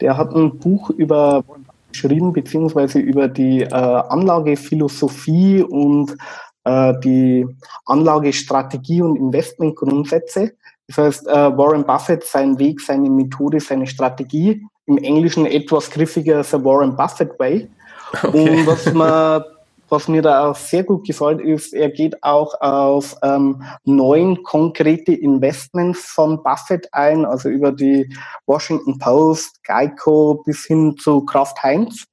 Der 0.00 0.16
hat 0.16 0.34
ein 0.34 0.58
Buch 0.58 0.90
über 0.90 1.44
geschrieben, 1.90 2.32
beziehungsweise 2.32 2.98
über 2.98 3.28
die 3.28 3.62
äh, 3.62 3.68
Anlagephilosophie 3.70 5.62
und 5.62 6.16
äh, 6.64 6.94
die 7.00 7.46
Anlagestrategie 7.86 9.02
und 9.02 9.16
Investmentgrundsätze. 9.16 10.52
Das 10.88 10.98
heißt, 10.98 11.26
äh, 11.26 11.56
Warren 11.56 11.84
Buffett, 11.84 12.24
sein 12.24 12.58
Weg, 12.58 12.80
seine 12.80 13.10
Methode, 13.10 13.60
seine 13.60 13.86
Strategie, 13.86 14.62
im 14.86 14.98
Englischen 14.98 15.46
etwas 15.46 15.90
griffiger 15.90 16.42
The 16.42 16.62
Warren 16.64 16.96
Buffett 16.96 17.38
Way. 17.38 17.68
Okay. 18.22 18.50
Und 18.50 18.66
was, 18.68 18.94
man, 18.94 19.42
was 19.88 20.06
mir 20.06 20.22
da 20.22 20.48
auch 20.48 20.54
sehr 20.54 20.84
gut 20.84 21.04
gefällt, 21.04 21.40
ist, 21.40 21.74
er 21.74 21.90
geht 21.90 22.22
auch 22.22 22.54
auf 22.60 23.16
ähm, 23.20 23.64
neun 23.84 24.44
konkrete 24.44 25.12
Investments 25.12 26.04
von 26.12 26.40
Buffett 26.44 26.88
ein, 26.92 27.24
also 27.24 27.48
über 27.48 27.72
die 27.72 28.08
Washington 28.46 29.00
Post, 29.00 29.62
Geico 29.64 30.40
bis 30.46 30.64
hin 30.64 30.96
zu 30.96 31.24
Kraft 31.24 31.60
Heinz. 31.64 32.04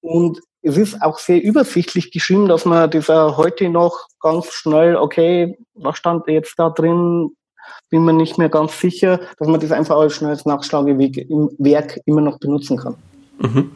Und 0.00 0.40
es 0.62 0.78
ist 0.78 1.02
auch 1.02 1.18
sehr 1.18 1.42
übersichtlich 1.42 2.10
geschrieben, 2.10 2.48
dass 2.48 2.64
man 2.64 2.90
dieser 2.90 3.36
heute 3.36 3.68
noch 3.68 4.08
ganz 4.20 4.46
schnell, 4.52 4.96
okay, 4.96 5.56
was 5.74 5.98
stand 5.98 6.26
jetzt 6.28 6.58
da 6.58 6.70
drin, 6.70 7.36
bin 7.90 8.04
mir 8.04 8.12
nicht 8.12 8.38
mehr 8.38 8.48
ganz 8.48 8.78
sicher, 8.78 9.20
dass 9.38 9.48
man 9.48 9.60
das 9.60 9.72
einfach 9.72 9.96
als 9.96 10.14
schnelles 10.14 10.44
Nachschlageweg 10.44 11.18
im 11.30 11.50
Werk 11.58 12.00
immer 12.04 12.20
noch 12.20 12.38
benutzen 12.38 12.76
kann. 12.78 12.94
Mhm. 13.38 13.70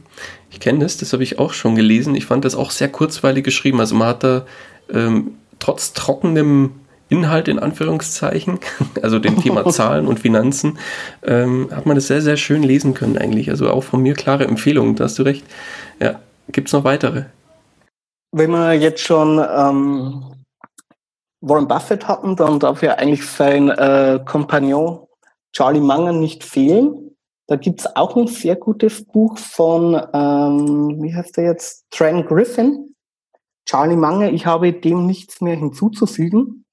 Ich 0.50 0.60
kenne 0.60 0.80
das, 0.80 0.96
das 0.96 1.12
habe 1.12 1.22
ich 1.22 1.38
auch 1.38 1.52
schon 1.52 1.76
gelesen. 1.76 2.14
Ich 2.14 2.26
fand 2.26 2.44
das 2.44 2.54
auch 2.54 2.70
sehr 2.70 2.88
kurzweilig 2.88 3.44
geschrieben. 3.44 3.80
Also 3.80 3.94
man 3.94 4.08
hat 4.08 4.24
da 4.24 4.46
ähm, 4.92 5.34
trotz 5.58 5.92
trockenem 5.92 6.72
Inhalt 7.08 7.48
in 7.48 7.58
Anführungszeichen, 7.58 8.58
also 9.02 9.18
dem 9.18 9.40
Thema 9.40 9.64
Zahlen 9.70 10.06
und 10.06 10.20
Finanzen, 10.20 10.78
ähm, 11.24 11.68
hat 11.70 11.86
man 11.86 11.96
das 11.96 12.06
sehr, 12.06 12.22
sehr 12.22 12.36
schön 12.36 12.62
lesen 12.62 12.94
können 12.94 13.18
eigentlich. 13.18 13.50
Also 13.50 13.70
auch 13.70 13.82
von 13.82 14.02
mir 14.02 14.14
klare 14.14 14.46
Empfehlungen, 14.46 14.96
da 14.96 15.04
hast 15.04 15.18
du 15.18 15.22
recht. 15.22 15.44
Ja, 16.00 16.20
gibt 16.50 16.68
es 16.68 16.72
noch 16.72 16.84
weitere? 16.84 17.24
Wenn 18.32 18.50
wir 18.52 18.74
jetzt 18.74 19.02
schon 19.02 19.38
ähm, 19.38 20.22
Warren 21.40 21.68
Buffett 21.68 22.06
hatten, 22.06 22.36
dann 22.36 22.60
darf 22.60 22.82
ja 22.82 22.94
eigentlich 22.94 23.26
sein 23.26 23.70
äh, 23.70 24.20
Kompagnon 24.24 25.06
Charlie 25.52 25.80
Munger 25.80 26.12
nicht 26.12 26.44
fehlen. 26.44 27.16
Da 27.46 27.56
gibt's 27.56 27.96
auch 27.96 28.16
ein 28.16 28.28
sehr 28.28 28.56
gutes 28.56 29.04
Buch 29.04 29.36
von, 29.36 29.94
ähm, 30.12 31.02
wie 31.02 31.14
heißt 31.14 31.36
der 31.36 31.44
jetzt, 31.44 31.86
Trent 31.90 32.28
Griffin, 32.28 32.94
Charlie 33.66 33.96
Munger. 33.96 34.30
Ich 34.32 34.46
habe 34.46 34.72
dem 34.72 35.06
nichts 35.06 35.40
mehr 35.40 35.56
hinzuzufügen. 35.56 36.64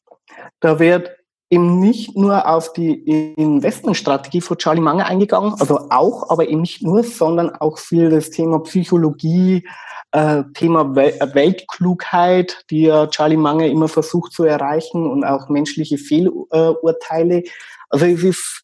Da 0.59 0.79
wird 0.79 1.17
eben 1.49 1.79
nicht 1.79 2.15
nur 2.15 2.47
auf 2.47 2.73
die 2.73 2.93
Investmentstrategie 3.35 4.41
von 4.41 4.57
Charlie 4.57 4.81
Munger 4.81 5.05
eingegangen, 5.05 5.53
also 5.59 5.87
auch, 5.89 6.29
aber 6.29 6.47
eben 6.47 6.61
nicht 6.61 6.83
nur, 6.83 7.03
sondern 7.03 7.55
auch 7.55 7.77
viel 7.77 8.09
das 8.09 8.29
Thema 8.29 8.59
Psychologie, 8.59 9.67
äh, 10.11 10.43
Thema 10.53 10.95
Weltklugheit, 10.95 12.65
die 12.69 12.83
ja 12.83 13.07
Charlie 13.07 13.37
Munger 13.37 13.65
immer 13.65 13.87
versucht 13.87 14.33
zu 14.33 14.43
erreichen 14.43 15.09
und 15.09 15.23
auch 15.23 15.49
menschliche 15.49 15.97
Fehlurteile. 15.97 17.43
Also 17.89 18.05
es 18.05 18.23
ist 18.23 18.63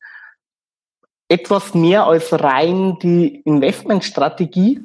etwas 1.27 1.73
mehr 1.73 2.05
als 2.05 2.31
rein 2.31 2.97
die 3.01 3.41
Investmentstrategie. 3.45 4.81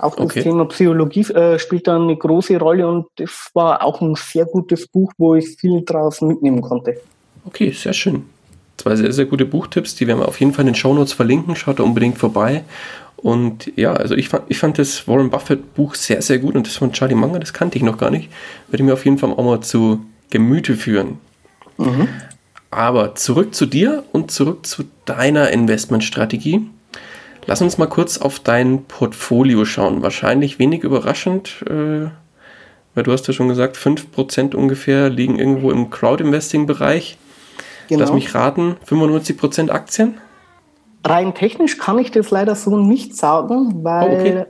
Auch 0.00 0.14
das 0.14 0.26
okay. 0.26 0.42
Thema 0.42 0.64
Psychologie 0.66 1.22
äh, 1.32 1.58
spielt 1.58 1.88
da 1.88 1.96
eine 1.96 2.16
große 2.16 2.56
Rolle 2.58 2.86
und 2.86 3.06
das 3.16 3.50
war 3.54 3.82
auch 3.82 4.00
ein 4.00 4.14
sehr 4.14 4.44
gutes 4.44 4.86
Buch, 4.86 5.12
wo 5.18 5.34
ich 5.34 5.56
viel 5.56 5.84
draus 5.84 6.20
mitnehmen 6.20 6.60
konnte. 6.60 7.00
Okay, 7.44 7.72
sehr 7.72 7.92
schön. 7.92 8.26
Zwei 8.76 8.94
sehr, 8.94 9.12
sehr 9.12 9.24
gute 9.26 9.44
Buchtipps, 9.44 9.96
die 9.96 10.06
werden 10.06 10.20
wir 10.20 10.28
auf 10.28 10.38
jeden 10.38 10.52
Fall 10.52 10.62
in 10.62 10.68
den 10.68 10.74
Shownotes 10.76 11.12
verlinken. 11.12 11.56
Schaut 11.56 11.80
da 11.80 11.82
unbedingt 11.82 12.16
vorbei. 12.16 12.62
Und 13.20 13.72
ja, 13.74 13.92
also 13.94 14.14
ich 14.14 14.28
fand, 14.28 14.44
ich 14.48 14.58
fand 14.58 14.78
das 14.78 15.08
Warren 15.08 15.30
Buffett 15.30 15.74
Buch 15.74 15.96
sehr, 15.96 16.22
sehr 16.22 16.38
gut 16.38 16.54
und 16.54 16.66
das 16.66 16.76
von 16.76 16.92
Charlie 16.92 17.16
Munger, 17.16 17.40
das 17.40 17.52
kannte 17.52 17.76
ich 17.76 17.82
noch 17.82 17.98
gar 17.98 18.10
nicht. 18.10 18.30
Würde 18.68 18.82
ich 18.82 18.86
mir 18.86 18.92
auf 18.92 19.04
jeden 19.04 19.18
Fall 19.18 19.30
auch 19.30 19.44
mal 19.44 19.60
zu 19.60 20.04
Gemüte 20.30 20.76
führen. 20.76 21.18
Mhm. 21.78 22.08
Aber 22.70 23.14
zurück 23.16 23.54
zu 23.54 23.66
dir 23.66 24.04
und 24.12 24.30
zurück 24.30 24.66
zu 24.66 24.84
deiner 25.04 25.50
Investmentstrategie. 25.50 26.66
Lass 27.46 27.62
uns 27.62 27.78
mal 27.78 27.86
kurz 27.86 28.18
auf 28.18 28.38
dein 28.38 28.84
Portfolio 28.84 29.64
schauen. 29.64 30.02
Wahrscheinlich 30.02 30.58
wenig 30.58 30.84
überraschend, 30.84 31.64
äh, 31.66 32.10
weil 32.94 33.04
du 33.04 33.10
hast 33.10 33.26
ja 33.26 33.32
schon 33.32 33.48
gesagt, 33.48 33.76
5% 33.76 34.54
ungefähr 34.54 35.08
liegen 35.08 35.38
irgendwo 35.38 35.70
im 35.70 35.90
Crowd-Investing-Bereich. 35.90 37.16
Genau. 37.88 38.00
Lass 38.00 38.12
mich 38.12 38.34
raten, 38.34 38.76
95% 38.86 39.70
Aktien? 39.70 40.18
Rein 41.08 41.34
technisch 41.34 41.78
kann 41.78 41.98
ich 41.98 42.10
das 42.10 42.30
leider 42.30 42.54
so 42.54 42.76
nicht 42.76 43.16
sagen, 43.16 43.84
weil 43.84 44.10
oh, 44.10 44.14
okay. 44.14 44.46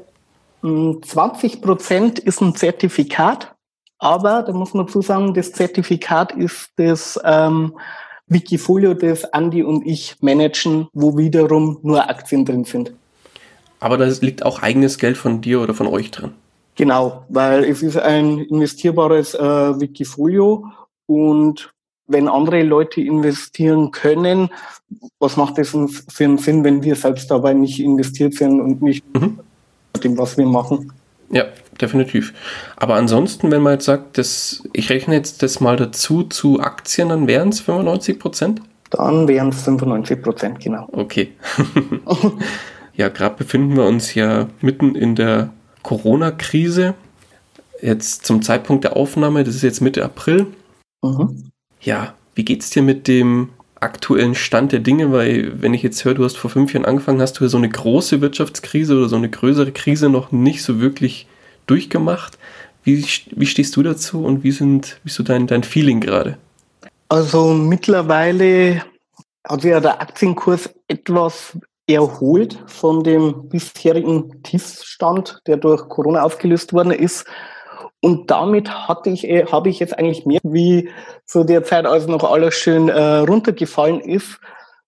20% 0.63 2.19
ist 2.19 2.41
ein 2.41 2.55
Zertifikat, 2.55 3.55
aber 3.99 4.43
da 4.43 4.53
muss 4.53 4.75
man 4.75 4.89
zu 4.89 5.03
sagen, 5.03 5.35
das 5.35 5.53
Zertifikat 5.53 6.33
ist 6.33 6.71
das 6.77 7.19
ähm, 7.25 7.79
Wikifolio, 8.27 8.95
das 8.95 9.25
Andy 9.25 9.63
und 9.63 9.87
ich 9.87 10.17
managen, 10.21 10.89
wo 10.93 11.17
wiederum 11.17 11.79
nur 11.83 12.09
Aktien 12.09 12.45
drin 12.45 12.65
sind. 12.65 12.93
Aber 13.81 13.97
da 13.97 14.07
liegt 14.07 14.45
auch 14.45 14.63
eigenes 14.63 14.99
Geld 14.99 15.17
von 15.17 15.41
dir 15.41 15.61
oder 15.61 15.75
von 15.75 15.87
euch 15.87 16.11
drin. 16.11 16.33
Genau, 16.75 17.25
weil 17.29 17.65
es 17.65 17.83
ist 17.83 17.97
ein 17.97 18.39
investierbares 18.39 19.35
äh, 19.35 19.81
Wikifolio 19.81 20.67
und 21.07 21.73
wenn 22.09 22.27
andere 22.29 22.63
Leute 22.63 23.01
investieren 23.01 23.91
können, 23.93 24.51
was 25.21 25.37
macht 25.37 25.59
das 25.59 25.71
für 25.71 26.25
einen 26.25 26.39
Sinn, 26.39 26.65
wenn 26.65 26.83
wir 26.83 26.97
selbst 26.97 27.31
dabei 27.31 27.53
nicht 27.53 27.81
investiert 27.81 28.35
sind 28.35 28.61
und 28.61 28.83
nicht 28.83 29.05
mhm. 29.15 29.39
dem, 30.03 30.19
was 30.19 30.37
wir 30.37 30.47
machen? 30.47 30.93
Ja, 31.31 31.45
definitiv. 31.81 32.33
Aber 32.77 32.95
ansonsten, 32.95 33.51
wenn 33.51 33.63
man 33.63 33.75
jetzt 33.75 33.85
sagt, 33.85 34.17
dass 34.17 34.63
ich 34.73 34.89
rechne 34.91 35.15
jetzt 35.15 35.43
das 35.43 35.61
mal 35.61 35.77
dazu 35.77 36.23
zu 36.23 36.61
Aktien, 36.61 37.11
dann 37.11 37.27
wären 37.27 37.51
es 37.51 37.61
95 37.61 38.19
Prozent? 38.19 38.63
Dann 38.91 39.29
wären 39.29 39.51
es 39.51 39.63
95 39.63 40.23
Prozent, 40.23 40.61
genau. 40.61 40.89
Okay. 40.93 41.33
ja, 42.95 43.09
gerade 43.11 43.37
befinden 43.37 43.77
wir 43.77 43.85
uns 43.85 44.15
ja 44.15 44.49
mitten 44.63 44.95
in 44.95 45.15
der 45.15 45.51
Corona-Krise. 45.83 46.95
Jetzt 47.83 48.25
zum 48.25 48.41
Zeitpunkt 48.41 48.85
der 48.85 48.97
Aufnahme, 48.97 49.45
das 49.45 49.55
ist 49.55 49.63
jetzt 49.63 49.83
Mitte 49.83 50.03
April. 50.05 50.47
Mhm. 51.03 51.48
Ja, 51.81 52.15
wie 52.35 52.45
geht 52.45 52.63
es 52.63 52.71
dir 52.71 52.83
mit 52.83 53.09
dem 53.09 53.51
aktuellen 53.81 54.35
Stand 54.35 54.73
der 54.73 54.81
Dinge? 54.81 55.13
Weil, 55.13 55.61
wenn 55.63 55.75
ich 55.75 55.83
jetzt 55.83 56.05
höre, 56.05 56.15
du 56.15 56.25
hast 56.25 56.37
vor 56.37 56.51
fünf 56.51 56.73
Jahren 56.73 56.85
angefangen, 56.85 57.21
hast 57.21 57.39
du 57.41 57.49
so 57.49 57.57
eine 57.57 57.69
große 57.69 58.21
Wirtschaftskrise 58.21 58.97
oder 58.97 59.09
so 59.09 59.17
eine 59.17 59.31
größere 59.31 59.73
Krise 59.73 60.09
noch 60.09 60.33
nicht 60.33 60.63
so 60.63 60.81
wirklich 60.81 61.27
durchgemacht. 61.67 62.39
Wie, 62.85 63.05
wie 63.31 63.47
stehst 63.47 63.77
du 63.77 63.83
dazu 63.83 64.25
und 64.25 64.45
wie, 64.45 64.53
sind, 64.53 64.99
wie 65.03 65.09
ist 65.09 65.17
so 65.17 65.23
dein, 65.23 65.47
dein 65.47 65.63
Feeling 65.63 66.01
gerade? 66.01 66.39
Also 67.09 67.53
mittlerweile 67.55 68.83
hat 69.47 69.63
sich 69.63 69.71
ja 69.71 69.81
der 69.81 70.01
Aktienkurs 70.01 70.71
etwas 70.89 71.57
erholt 71.87 72.63
von 72.67 73.03
dem 73.03 73.49
bisherigen 73.49 74.43
Tiefstand, 74.43 75.41
der 75.47 75.57
durch 75.57 75.89
Corona 75.89 76.23
aufgelöst 76.23 76.73
worden 76.73 76.93
ist. 76.93 77.25
Und 78.01 78.31
damit 78.31 78.71
hatte 78.71 79.11
ich, 79.11 79.29
äh, 79.29 79.47
habe 79.47 79.69
ich 79.69 79.81
jetzt 79.81 79.99
eigentlich 79.99 80.25
mehr 80.25 80.41
wie 80.45 80.89
zu 81.25 81.45
der 81.45 81.65
Zeit, 81.65 81.85
als 81.85 82.07
noch 82.07 82.25
alles 82.31 82.55
schön 82.55 82.89
äh, 82.89 83.19
runtergefallen 83.19 84.01
ist, 84.01 84.39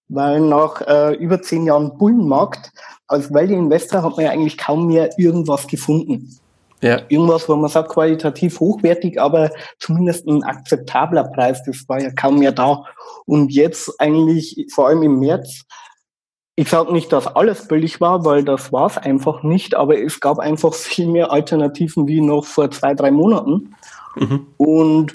weil 0.08 0.40
nach 0.40 0.80
äh, 0.82 1.14
über 1.14 1.42
zehn 1.42 1.66
Jahren 1.66 1.96
Bullenmarkt 1.98 2.70
als 3.08 3.32
Value 3.32 3.56
Investor 3.56 4.02
hat 4.02 4.16
man 4.16 4.26
ja 4.26 4.30
eigentlich 4.30 4.56
kaum 4.56 4.86
mehr 4.86 5.10
irgendwas 5.18 5.66
gefunden. 5.66 6.38
Ja. 6.82 7.02
Irgendwas, 7.08 7.48
wo 7.48 7.56
man 7.56 7.68
sagt, 7.68 7.90
qualitativ 7.90 8.58
hochwertig, 8.60 9.20
aber 9.20 9.50
zumindest 9.78 10.26
ein 10.26 10.42
akzeptabler 10.44 11.24
Preis, 11.24 11.62
das 11.64 11.86
war 11.88 12.00
ja 12.00 12.10
kaum 12.10 12.38
mehr 12.38 12.52
da. 12.52 12.84
Und 13.26 13.52
jetzt 13.52 13.92
eigentlich, 14.00 14.66
vor 14.72 14.88
allem 14.88 15.02
im 15.02 15.18
März, 15.18 15.64
ich 16.60 16.68
sage 16.68 16.92
nicht, 16.92 17.10
dass 17.10 17.26
alles 17.26 17.68
billig 17.68 18.02
war, 18.02 18.26
weil 18.26 18.44
das 18.44 18.70
war 18.70 18.86
es 18.86 18.98
einfach 18.98 19.42
nicht, 19.42 19.74
aber 19.74 19.98
es 19.98 20.20
gab 20.20 20.38
einfach 20.38 20.74
viel 20.74 21.06
mehr 21.06 21.32
Alternativen 21.32 22.06
wie 22.06 22.20
noch 22.20 22.44
vor 22.44 22.70
zwei, 22.70 22.92
drei 22.92 23.10
Monaten. 23.10 23.74
Mhm. 24.14 24.46
Und 24.58 25.14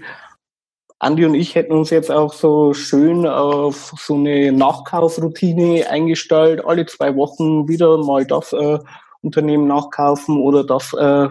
Andi 0.97 1.23
und 1.23 1.35
ich 1.35 1.53
hätten 1.53 1.73
uns 1.73 1.91
jetzt 1.91 2.09
auch 2.09 2.33
so 2.33 2.73
schön 2.73 3.27
auf 3.27 3.93
so 3.95 4.15
eine 4.15 4.51
Nachkaufroutine 4.51 5.87
eingestellt, 5.87 6.65
alle 6.65 6.87
zwei 6.87 7.15
Wochen 7.15 7.67
wieder 7.67 7.99
mal 7.99 8.25
das 8.25 8.51
äh, 8.51 8.79
Unternehmen 9.21 9.67
nachkaufen 9.67 10.41
oder 10.41 10.63
das 10.63 10.93
äh, 10.93 11.29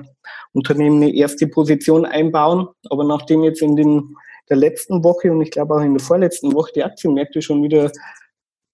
Unternehmen 0.52 1.02
eine 1.02 1.12
erste 1.12 1.48
Position 1.48 2.06
einbauen. 2.06 2.68
Aber 2.88 3.02
nachdem 3.02 3.42
jetzt 3.42 3.62
in 3.62 3.74
den, 3.74 4.14
der 4.48 4.58
letzten 4.58 5.02
Woche 5.02 5.32
und 5.32 5.42
ich 5.42 5.50
glaube 5.50 5.74
auch 5.74 5.80
in 5.80 5.94
der 5.94 6.04
vorletzten 6.04 6.54
Woche 6.54 6.70
die 6.72 6.84
Aktienmärkte 6.84 7.42
schon 7.42 7.64
wieder 7.64 7.90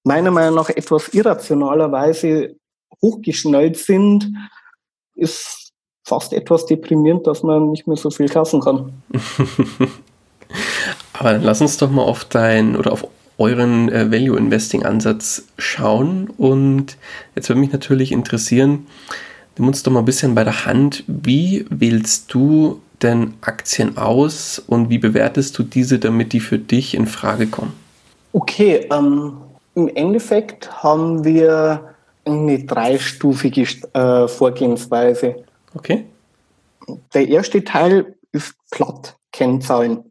meiner 0.04 0.30
Meinung 0.30 0.54
nach 0.56 0.70
etwas 0.70 1.08
irrationalerweise 1.08 2.56
hochgeschnellt 3.02 3.76
sind, 3.76 4.32
ist 5.14 5.72
fast 6.04 6.32
etwas 6.32 6.66
deprimierend, 6.66 7.26
dass 7.26 7.42
man 7.42 7.70
nicht 7.70 7.86
mehr 7.86 7.96
so 7.96 8.10
viel 8.10 8.28
kaufen 8.28 8.60
kann. 8.60 8.92
Aber 11.12 11.32
dann 11.32 11.42
lass 11.42 11.60
uns 11.60 11.76
doch 11.76 11.90
mal 11.90 12.02
auf 12.02 12.24
dein 12.24 12.76
oder 12.76 12.92
auf 12.92 13.06
euren 13.38 13.88
äh, 13.90 14.10
Value 14.10 14.36
Investing 14.38 14.84
Ansatz 14.84 15.44
schauen. 15.58 16.30
Und 16.36 16.96
jetzt 17.34 17.48
würde 17.48 17.60
mich 17.60 17.72
natürlich 17.72 18.12
interessieren, 18.12 18.86
nimm 19.56 19.68
uns 19.68 19.82
doch 19.82 19.92
mal 19.92 20.00
ein 20.00 20.04
bisschen 20.04 20.34
bei 20.34 20.44
der 20.44 20.66
Hand. 20.66 21.04
Wie 21.06 21.64
wählst 21.70 22.32
du 22.32 22.80
denn 23.02 23.34
Aktien 23.40 23.96
aus 23.96 24.58
und 24.58 24.90
wie 24.90 24.98
bewertest 24.98 25.58
du 25.58 25.62
diese, 25.62 25.98
damit 25.98 26.32
die 26.32 26.40
für 26.40 26.58
dich 26.58 26.94
in 26.94 27.06
Frage 27.06 27.46
kommen? 27.46 27.72
Okay, 28.32 28.86
ähm, 28.90 29.38
im 29.88 29.96
Endeffekt 29.96 30.82
haben 30.82 31.24
wir 31.24 31.94
eine 32.24 32.64
dreistufige 32.64 33.66
äh, 33.94 34.28
Vorgehensweise. 34.28 35.44
Okay. 35.74 36.06
Der 37.14 37.28
erste 37.28 37.64
Teil 37.64 38.16
ist 38.32 38.54
platt 38.70 39.16
Kennzahlen. 39.32 40.04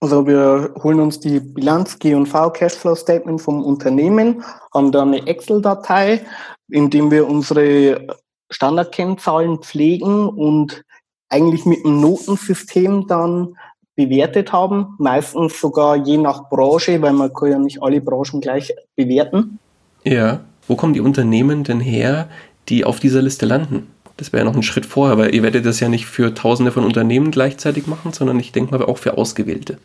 Also 0.00 0.26
wir 0.26 0.74
holen 0.82 1.00
uns 1.00 1.20
die 1.20 1.40
Bilanz 1.40 1.98
G&V 1.98 2.50
Cashflow 2.50 2.94
Statement 2.94 3.40
vom 3.40 3.62
Unternehmen, 3.62 4.42
haben 4.72 4.92
da 4.92 5.02
eine 5.02 5.26
Excel-Datei, 5.26 6.24
in 6.68 6.88
dem 6.88 7.10
wir 7.10 7.28
unsere 7.28 8.06
Standardkennzahlen 8.50 9.58
pflegen 9.58 10.28
und 10.28 10.82
eigentlich 11.28 11.66
mit 11.66 11.84
einem 11.84 12.00
Notensystem 12.00 13.06
dann 13.06 13.56
bewertet 13.96 14.52
haben, 14.52 14.94
meistens 14.98 15.60
sogar 15.60 15.96
je 15.96 16.16
nach 16.16 16.48
Branche, 16.48 17.00
weil 17.02 17.12
man 17.12 17.32
kann 17.32 17.50
ja 17.50 17.58
nicht 17.58 17.82
alle 17.82 18.00
Branchen 18.00 18.40
gleich 18.40 18.72
bewerten. 18.96 19.58
Ja, 20.04 20.40
wo 20.66 20.76
kommen 20.76 20.94
die 20.94 21.00
Unternehmen 21.00 21.64
denn 21.64 21.80
her, 21.80 22.28
die 22.68 22.84
auf 22.84 23.00
dieser 23.00 23.22
Liste 23.22 23.46
landen? 23.46 23.88
Das 24.16 24.32
wäre 24.32 24.44
ja 24.44 24.50
noch 24.50 24.56
ein 24.56 24.62
Schritt 24.62 24.86
vorher, 24.86 25.18
weil 25.18 25.34
ihr 25.34 25.42
werdet 25.42 25.64
das 25.66 25.80
ja 25.80 25.88
nicht 25.88 26.06
für 26.06 26.34
tausende 26.34 26.72
von 26.72 26.84
Unternehmen 26.84 27.30
gleichzeitig 27.30 27.86
machen, 27.86 28.12
sondern 28.12 28.38
ich 28.38 28.52
denke 28.52 28.76
mal 28.76 28.84
auch 28.84 28.98
für 28.98 29.16
Ausgewählte. 29.16 29.78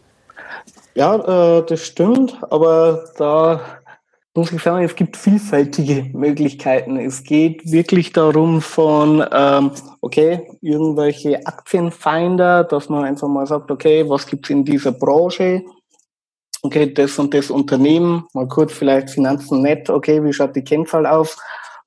Ja, 0.93 1.59
äh, 1.59 1.65
das 1.65 1.85
stimmt, 1.85 2.38
aber 2.50 3.05
da 3.17 3.62
muss 4.36 4.51
ich 4.51 4.62
sagen, 4.62 4.84
es 4.84 4.96
gibt 4.96 5.15
vielfältige 5.15 6.10
Möglichkeiten. 6.12 6.98
Es 6.98 7.24
geht 7.24 7.72
wirklich 7.72 8.12
darum 8.12 8.62
von, 8.62 9.25
ähm, 9.32 9.72
okay, 10.01 10.48
irgendwelche 10.62 11.46
Aktienfinder, 11.46 12.65
dass 12.65 12.89
man 12.89 13.06
einfach 13.06 13.30
mal 13.30 13.48
sagt, 13.48 13.72
okay, 13.72 14.08
was 14.10 14.27
gibt's 14.27 14.50
in 14.50 14.65
dieser 14.65 14.92
Branche? 14.92 15.63
Okay, 16.63 16.94
das 16.94 17.18
und 17.18 17.34
das 17.34 17.50
Unternehmen, 17.50 18.25
mal 18.34 18.48
kurz 18.48 18.74
vielleicht 18.74 19.12
Finanzen 19.12 19.62
nett, 19.62 19.89
okay, 19.89 20.22
wie 20.22 20.34
schaut 20.34 20.56
die 20.56 20.63
Kennzahl 20.63 21.06
aus? 21.06 21.38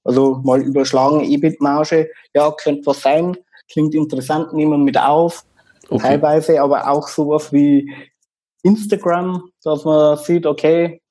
Also 0.05 0.41
mal 0.43 0.63
überschlagen, 0.63 1.25
EBIT-Marge, 1.25 2.11
ja, 2.33 2.51
könnte 2.53 2.87
was 2.87 3.03
sein, 3.03 3.37
klingt 3.71 3.95
interessant, 3.95 4.55
nehmen 4.55 4.73
wir 4.73 4.79
mit 4.79 4.99
auf. 4.99 5.45
Okay. 5.91 5.99
Teilweise 5.99 6.63
aber 6.63 6.89
auch 6.89 7.09
sowas 7.09 7.53
wie 7.53 7.93
Instagram, 8.63 9.51
dass 9.63 9.85
man 9.85 10.17
sieht, 10.17 10.47
okay, 10.47 11.03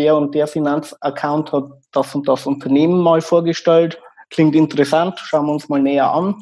der 0.00 0.16
und 0.16 0.34
der 0.34 0.46
Finanzaccount 0.46 1.52
hat 1.52 1.64
das 1.92 2.14
und 2.14 2.26
das 2.26 2.46
Unternehmen 2.46 3.00
mal 3.02 3.20
vorgestellt, 3.20 4.00
klingt 4.30 4.54
interessant, 4.54 5.18
schauen 5.18 5.46
wir 5.46 5.52
uns 5.52 5.68
mal 5.68 5.82
näher 5.82 6.10
an. 6.10 6.36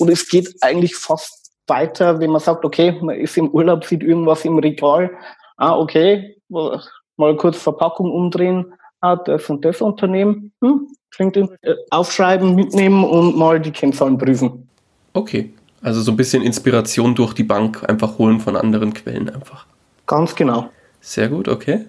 Und 0.00 0.10
es 0.10 0.28
geht 0.28 0.56
eigentlich 0.60 0.96
fast 0.96 1.52
weiter, 1.68 2.18
wenn 2.18 2.30
man 2.30 2.40
sagt, 2.40 2.64
okay, 2.64 2.98
man 3.00 3.14
ist 3.14 3.36
im 3.36 3.50
Urlaub, 3.50 3.84
sieht 3.84 4.02
irgendwas 4.02 4.44
im 4.44 4.58
Regal, 4.58 5.10
ah, 5.56 5.76
okay, 5.78 6.36
mal 6.48 7.36
kurz 7.36 7.58
Verpackung 7.58 8.10
umdrehen, 8.10 8.74
ah, 9.00 9.14
das 9.14 9.48
und 9.48 9.64
das 9.64 9.80
Unternehmen, 9.80 10.52
hm, 10.60 10.88
klingt 11.12 11.36
äh, 11.36 11.46
aufschreiben, 11.90 12.56
mitnehmen 12.56 13.04
und 13.04 13.36
mal 13.36 13.60
die 13.60 13.70
Kennzahlen 13.70 14.18
prüfen. 14.18 14.68
Okay, 15.12 15.52
also 15.80 16.00
so 16.00 16.10
ein 16.10 16.16
bisschen 16.16 16.42
Inspiration 16.42 17.14
durch 17.14 17.34
die 17.34 17.44
Bank 17.44 17.88
einfach 17.88 18.18
holen 18.18 18.40
von 18.40 18.56
anderen 18.56 18.94
Quellen 18.94 19.28
einfach. 19.30 19.66
Ganz 20.06 20.34
genau. 20.34 20.70
Sehr 21.00 21.28
gut, 21.28 21.48
okay. 21.48 21.86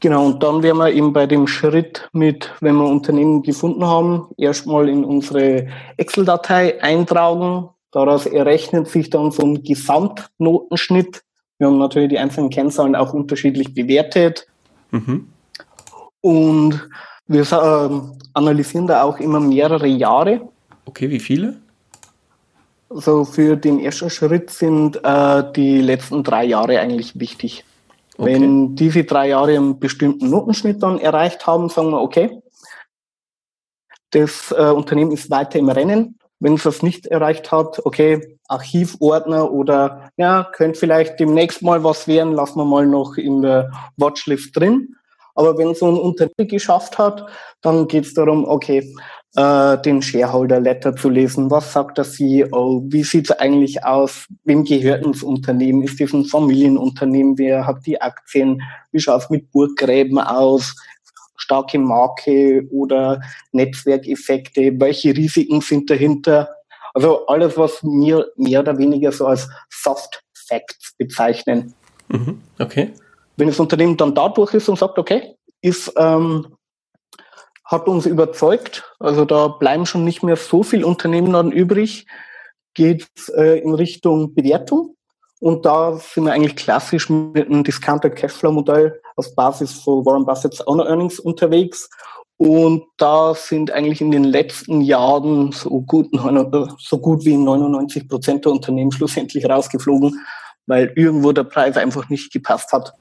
Genau, 0.00 0.26
und 0.26 0.42
dann 0.42 0.62
werden 0.62 0.78
wir 0.78 0.92
eben 0.92 1.12
bei 1.12 1.26
dem 1.26 1.48
Schritt 1.48 2.08
mit, 2.12 2.52
wenn 2.60 2.76
wir 2.76 2.88
Unternehmen 2.88 3.42
gefunden 3.42 3.84
haben, 3.84 4.28
erstmal 4.36 4.88
in 4.88 5.04
unsere 5.04 5.66
Excel-Datei 5.96 6.80
eintragen. 6.82 7.68
Daraus 7.90 8.26
errechnet 8.26 8.86
sich 8.88 9.10
dann 9.10 9.32
so 9.32 9.42
ein 9.42 9.64
Gesamtnotenschnitt. 9.64 11.22
Wir 11.58 11.66
haben 11.66 11.78
natürlich 11.78 12.10
die 12.10 12.18
einzelnen 12.18 12.50
Kennzahlen 12.50 12.94
auch 12.94 13.12
unterschiedlich 13.12 13.74
bewertet. 13.74 14.46
Mhm. 14.92 15.28
Und 16.20 16.88
wir 17.26 17.42
äh, 17.42 18.18
analysieren 18.34 18.86
da 18.86 19.02
auch 19.02 19.18
immer 19.18 19.40
mehrere 19.40 19.88
Jahre. 19.88 20.48
Okay, 20.84 21.10
wie 21.10 21.20
viele? 21.20 21.56
Also 22.88 23.24
für 23.24 23.56
den 23.56 23.80
ersten 23.80 24.10
Schritt 24.10 24.50
sind 24.50 25.00
äh, 25.04 25.42
die 25.54 25.80
letzten 25.80 26.22
drei 26.22 26.44
Jahre 26.44 26.78
eigentlich 26.78 27.18
wichtig. 27.18 27.64
Okay. 28.18 28.34
Wenn 28.34 28.74
diese 28.74 29.04
drei 29.04 29.28
Jahre 29.28 29.54
einen 29.56 29.78
bestimmten 29.78 30.28
Notenschnitt 30.28 30.82
dann 30.82 30.98
erreicht 30.98 31.46
haben, 31.46 31.68
sagen 31.68 31.90
wir, 31.90 32.00
okay, 32.02 32.42
das 34.10 34.52
äh, 34.56 34.70
Unternehmen 34.70 35.12
ist 35.12 35.30
weiter 35.30 35.58
im 35.58 35.68
Rennen. 35.68 36.18
Wenn 36.40 36.54
es 36.54 36.64
das 36.64 36.82
nicht 36.82 37.06
erreicht 37.06 37.52
hat, 37.52 37.84
okay, 37.84 38.38
Archivordner 38.48 39.52
oder 39.52 40.10
ja, 40.16 40.44
könnte 40.52 40.78
vielleicht 40.78 41.20
demnächst 41.20 41.62
mal 41.62 41.84
was 41.84 42.08
werden, 42.08 42.32
lassen 42.32 42.58
wir 42.58 42.64
mal 42.64 42.86
noch 42.86 43.16
in 43.16 43.42
der 43.42 43.70
Watchlist 43.96 44.56
drin. 44.56 44.96
Aber 45.34 45.56
wenn 45.56 45.74
so 45.74 45.86
ein 45.86 45.96
Unternehmen 45.96 46.48
geschafft 46.48 46.98
hat, 46.98 47.28
dann 47.60 47.86
geht 47.86 48.04
es 48.04 48.14
darum, 48.14 48.44
okay, 48.48 48.92
äh, 49.38 49.80
den 49.82 50.02
Shareholder 50.02 50.58
Letter 50.58 50.96
zu 50.96 51.08
lesen. 51.08 51.48
Was 51.48 51.72
sagt 51.72 51.98
der 51.98 52.04
CEO? 52.04 52.82
Wie 52.88 53.04
sieht 53.04 53.30
es 53.30 53.38
eigentlich 53.38 53.84
aus? 53.84 54.26
Wem 54.42 54.64
gehört 54.64 55.06
das 55.06 55.22
Unternehmen? 55.22 55.82
Ist 55.82 56.00
das 56.00 56.12
ein 56.12 56.24
Familienunternehmen? 56.24 57.38
Wer 57.38 57.64
hat 57.64 57.86
die 57.86 58.00
Aktien? 58.00 58.60
Wie 58.90 58.98
schaut 58.98 59.22
es 59.22 59.30
mit 59.30 59.52
Burggräben 59.52 60.18
aus? 60.18 60.74
Starke 61.36 61.78
Marke 61.78 62.66
oder 62.72 63.20
Netzwerkeffekte? 63.52 64.72
Welche 64.80 65.16
Risiken 65.16 65.60
sind 65.60 65.88
dahinter? 65.88 66.48
Also 66.92 67.24
alles, 67.26 67.56
was 67.56 67.80
wir 67.84 68.26
mehr 68.36 68.60
oder 68.60 68.76
weniger 68.76 69.12
so 69.12 69.26
als 69.26 69.48
Soft 69.70 70.20
Facts 70.48 70.94
bezeichnen. 70.98 71.74
Mhm, 72.08 72.40
okay. 72.58 72.92
Wenn 73.36 73.46
das 73.46 73.60
Unternehmen 73.60 73.96
dann 73.96 74.16
dadurch 74.16 74.54
ist 74.54 74.68
und 74.68 74.78
sagt, 74.80 74.98
okay, 74.98 75.36
ist 75.60 75.92
ähm, 75.96 76.57
hat 77.68 77.86
uns 77.86 78.06
überzeugt. 78.06 78.82
Also 78.98 79.24
da 79.24 79.46
bleiben 79.46 79.86
schon 79.86 80.02
nicht 80.02 80.22
mehr 80.22 80.36
so 80.36 80.62
viele 80.62 80.86
Unternehmen 80.86 81.34
dann 81.34 81.52
übrig. 81.52 82.06
Geht 82.74 83.06
äh, 83.36 83.60
in 83.60 83.74
Richtung 83.74 84.34
Bewertung. 84.34 84.96
Und 85.40 85.66
da 85.66 85.96
sind 85.96 86.24
wir 86.24 86.32
eigentlich 86.32 86.56
klassisch 86.56 87.10
mit 87.10 87.46
einem 87.46 87.62
Discounted 87.62 88.16
Cashflow 88.16 88.50
Modell 88.50 89.00
auf 89.16 89.34
Basis 89.36 89.72
von 89.72 90.04
Warren 90.04 90.24
Buffett's 90.24 90.66
Owner 90.66 90.86
Earnings 90.86 91.20
unterwegs. 91.20 91.88
Und 92.38 92.84
da 92.96 93.34
sind 93.34 93.70
eigentlich 93.70 94.00
in 94.00 94.12
den 94.12 94.24
letzten 94.24 94.80
Jahren 94.80 95.52
so 95.52 95.82
gut, 95.82 96.08
so 96.78 96.98
gut 96.98 97.24
wie 97.24 97.36
99 97.36 98.08
Prozent 98.08 98.44
der 98.44 98.52
Unternehmen 98.52 98.92
schlussendlich 98.92 99.44
rausgeflogen, 99.48 100.18
weil 100.66 100.92
irgendwo 100.96 101.32
der 101.32 101.44
Preis 101.44 101.76
einfach 101.76 102.08
nicht 102.08 102.32
gepasst 102.32 102.72
hat. 102.72 102.94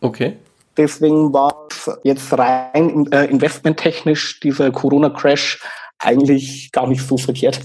Okay. 0.00 0.36
Deswegen 0.76 1.32
war 1.32 1.61
jetzt 2.02 2.32
rein 2.36 3.10
äh, 3.12 3.24
investmenttechnisch 3.26 4.40
dieser 4.40 4.70
Corona-Crash 4.70 5.60
eigentlich 5.98 6.70
gar 6.72 6.86
nicht 6.86 7.06
so 7.06 7.16
verkehrt. 7.16 7.60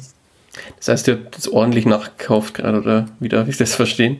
Das 0.78 0.88
heißt, 0.88 1.08
ihr 1.08 1.16
habt 1.16 1.38
das 1.38 1.48
ordentlich 1.48 1.86
nachgekauft 1.86 2.56
gerade, 2.56 2.80
oder 2.80 3.06
wie 3.20 3.30
darf 3.30 3.48
ich 3.48 3.58
das 3.58 3.76
verstehen? 3.76 4.20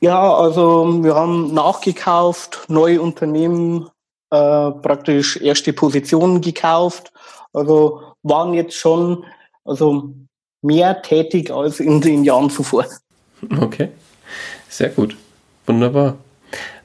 Ja, 0.00 0.34
also 0.34 1.02
wir 1.02 1.14
haben 1.14 1.54
nachgekauft, 1.54 2.64
neue 2.68 3.00
Unternehmen, 3.00 3.88
äh, 4.30 4.70
praktisch 4.70 5.36
erste 5.36 5.72
Positionen 5.72 6.40
gekauft. 6.40 7.12
Also 7.52 8.02
waren 8.22 8.54
jetzt 8.54 8.74
schon 8.74 9.24
also 9.64 10.12
mehr 10.62 11.02
tätig 11.02 11.50
als 11.50 11.80
in 11.80 12.00
den 12.00 12.24
Jahren 12.24 12.50
zuvor. 12.50 12.86
Okay, 13.60 13.88
sehr 14.68 14.88
gut. 14.88 15.16
Wunderbar 15.66 16.16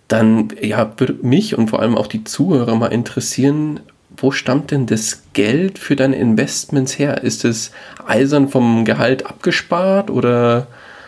dann 0.07 0.49
ja, 0.61 0.91
würde 0.97 1.15
mich 1.21 1.57
und 1.57 1.69
vor 1.69 1.81
allem 1.81 1.97
auch 1.97 2.07
die 2.07 2.23
Zuhörer 2.23 2.75
mal 2.75 2.87
interessieren, 2.87 3.81
wo 4.15 4.31
stammt 4.31 4.71
denn 4.71 4.85
das 4.85 5.23
Geld 5.33 5.77
für 5.79 5.95
deine 5.95 6.15
Investments 6.15 6.97
her? 6.97 7.23
Ist 7.23 7.45
es 7.45 7.71
eisern 8.05 8.49
vom 8.49 8.85
Gehalt 8.85 9.25
abgespart 9.25 10.09
oder 10.09 10.67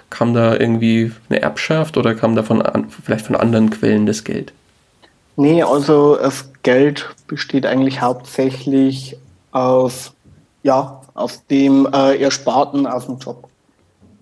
kam 0.09 0.33
da 0.33 0.55
irgendwie 0.55 1.11
eine 1.29 1.41
Erbschaft 1.41 1.97
oder 1.97 2.15
kam 2.15 2.35
da 2.35 2.43
von, 2.43 2.63
vielleicht 3.03 3.25
von 3.25 3.35
anderen 3.35 3.69
Quellen 3.69 4.05
das 4.05 4.23
Geld? 4.23 4.53
Nee, 5.35 5.63
also 5.63 6.17
das 6.17 6.51
Geld 6.63 7.09
besteht 7.27 7.65
eigentlich 7.65 8.01
hauptsächlich 8.01 9.17
aus, 9.51 10.11
ja, 10.63 11.01
aus 11.13 11.45
dem 11.47 11.87
äh, 11.93 12.21
Ersparten 12.21 12.85
aus 12.85 13.05
dem 13.05 13.17
Job. 13.19 13.47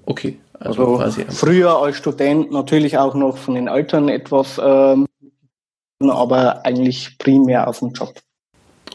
Okay, 0.06 0.38
also, 0.60 0.98
also 0.98 1.22
früher 1.30 1.78
als 1.78 1.98
Student 1.98 2.52
natürlich 2.52 2.98
auch 2.98 3.14
noch 3.14 3.38
von 3.38 3.56
den 3.56 3.68
Eltern 3.68 4.10
etwas, 4.10 4.60
ähm, 4.64 5.06
aber 6.00 6.66
eigentlich 6.66 7.18
primär 7.18 7.68
aus 7.68 7.80
dem 7.80 7.92
Job. 7.92 8.14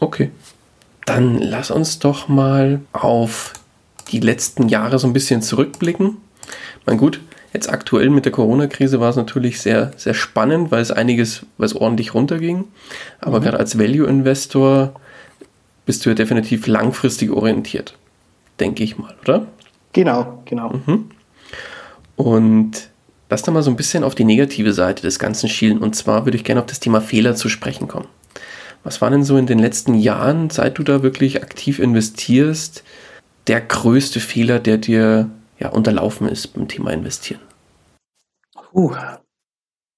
Okay. 0.00 0.30
Dann 1.06 1.38
lass 1.38 1.70
uns 1.70 1.98
doch 1.98 2.28
mal 2.28 2.80
auf 2.92 3.54
die 4.10 4.20
letzten 4.20 4.68
Jahre 4.68 4.98
so 4.98 5.06
ein 5.06 5.12
bisschen 5.12 5.42
zurückblicken. 5.42 6.16
Mein 6.86 6.98
gut, 6.98 7.20
jetzt 7.52 7.68
aktuell 7.68 8.10
mit 8.10 8.24
der 8.24 8.32
Corona-Krise 8.32 9.00
war 9.00 9.10
es 9.10 9.16
natürlich 9.16 9.60
sehr, 9.60 9.92
sehr 9.96 10.14
spannend, 10.14 10.70
weil 10.70 10.82
es 10.82 10.90
einiges, 10.90 11.46
weil 11.58 11.66
es 11.66 11.74
ordentlich 11.74 12.14
runterging. 12.14 12.64
Aber 13.20 13.40
mhm. 13.40 13.44
gerade 13.44 13.58
als 13.58 13.78
Value-Investor 13.78 14.92
bist 15.86 16.04
du 16.04 16.10
ja 16.10 16.14
definitiv 16.14 16.66
langfristig 16.66 17.30
orientiert, 17.30 17.96
denke 18.60 18.84
ich 18.84 18.98
mal, 18.98 19.14
oder? 19.22 19.46
Genau, 19.92 20.42
genau. 20.44 20.70
Mhm. 20.86 21.10
Und 22.16 22.90
lass 23.30 23.42
da 23.42 23.50
mal 23.50 23.62
so 23.62 23.70
ein 23.70 23.76
bisschen 23.76 24.04
auf 24.04 24.14
die 24.14 24.24
negative 24.24 24.72
Seite 24.72 25.02
des 25.02 25.18
Ganzen 25.18 25.48
schielen. 25.48 25.78
Und 25.78 25.96
zwar 25.96 26.26
würde 26.26 26.36
ich 26.36 26.44
gerne 26.44 26.60
auf 26.60 26.66
das 26.66 26.80
Thema 26.80 27.00
Fehler 27.00 27.34
zu 27.34 27.48
sprechen 27.48 27.88
kommen. 27.88 28.08
Was 28.84 29.00
war 29.00 29.10
denn 29.10 29.24
so 29.24 29.36
in 29.36 29.46
den 29.46 29.58
letzten 29.58 29.94
Jahren, 29.94 30.50
seit 30.50 30.78
du 30.78 30.82
da 30.82 31.02
wirklich 31.02 31.42
aktiv 31.42 31.78
investierst, 31.78 32.82
der 33.46 33.60
größte 33.60 34.20
Fehler, 34.20 34.58
der 34.58 34.78
dir 34.78 35.30
ja, 35.58 35.68
unterlaufen 35.68 36.28
ist 36.28 36.48
beim 36.48 36.68
Thema 36.68 36.92
Investieren? 36.92 37.40
Uh, 38.72 38.94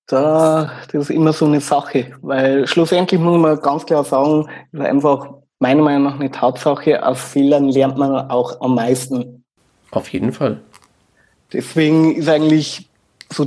da, 0.06 0.72
das 0.92 1.04
ist 1.04 1.10
immer 1.10 1.32
so 1.32 1.46
eine 1.46 1.60
Sache, 1.60 2.12
weil 2.20 2.66
schlussendlich 2.66 3.20
muss 3.20 3.40
man 3.40 3.58
ganz 3.60 3.86
klar 3.86 4.04
sagen, 4.04 4.48
einfach 4.76 5.30
meiner 5.60 5.82
Meinung 5.82 6.04
nach 6.04 6.20
eine 6.20 6.30
Tatsache, 6.30 7.04
aus 7.04 7.22
Fehlern 7.22 7.68
lernt 7.68 7.96
man 7.96 8.30
auch 8.30 8.60
am 8.60 8.74
meisten. 8.74 9.44
Auf 9.92 10.08
jeden 10.08 10.32
Fall. 10.32 10.60
Deswegen 11.52 12.16
ist 12.16 12.28
eigentlich 12.28 12.88
so 13.30 13.46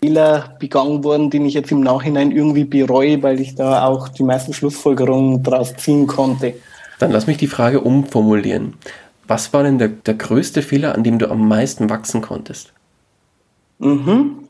Fehler 0.00 0.56
begangen 0.58 1.02
worden, 1.02 1.30
den 1.30 1.46
ich 1.46 1.54
jetzt 1.54 1.72
im 1.72 1.80
Nachhinein 1.80 2.30
irgendwie 2.30 2.64
bereue, 2.64 3.22
weil 3.22 3.40
ich 3.40 3.54
da 3.54 3.86
auch 3.86 4.08
die 4.08 4.22
meisten 4.22 4.52
Schlussfolgerungen 4.52 5.42
daraus 5.42 5.74
ziehen 5.76 6.06
konnte. 6.06 6.54
Dann 6.98 7.10
lass 7.10 7.26
mich 7.26 7.38
die 7.38 7.46
Frage 7.46 7.80
umformulieren. 7.80 8.74
Was 9.26 9.52
war 9.52 9.62
denn 9.62 9.78
der, 9.78 9.88
der 9.88 10.14
größte 10.14 10.60
Fehler, 10.60 10.94
an 10.94 11.04
dem 11.04 11.18
du 11.18 11.30
am 11.30 11.48
meisten 11.48 11.88
wachsen 11.88 12.20
konntest? 12.20 12.72
Mhm. 13.78 14.48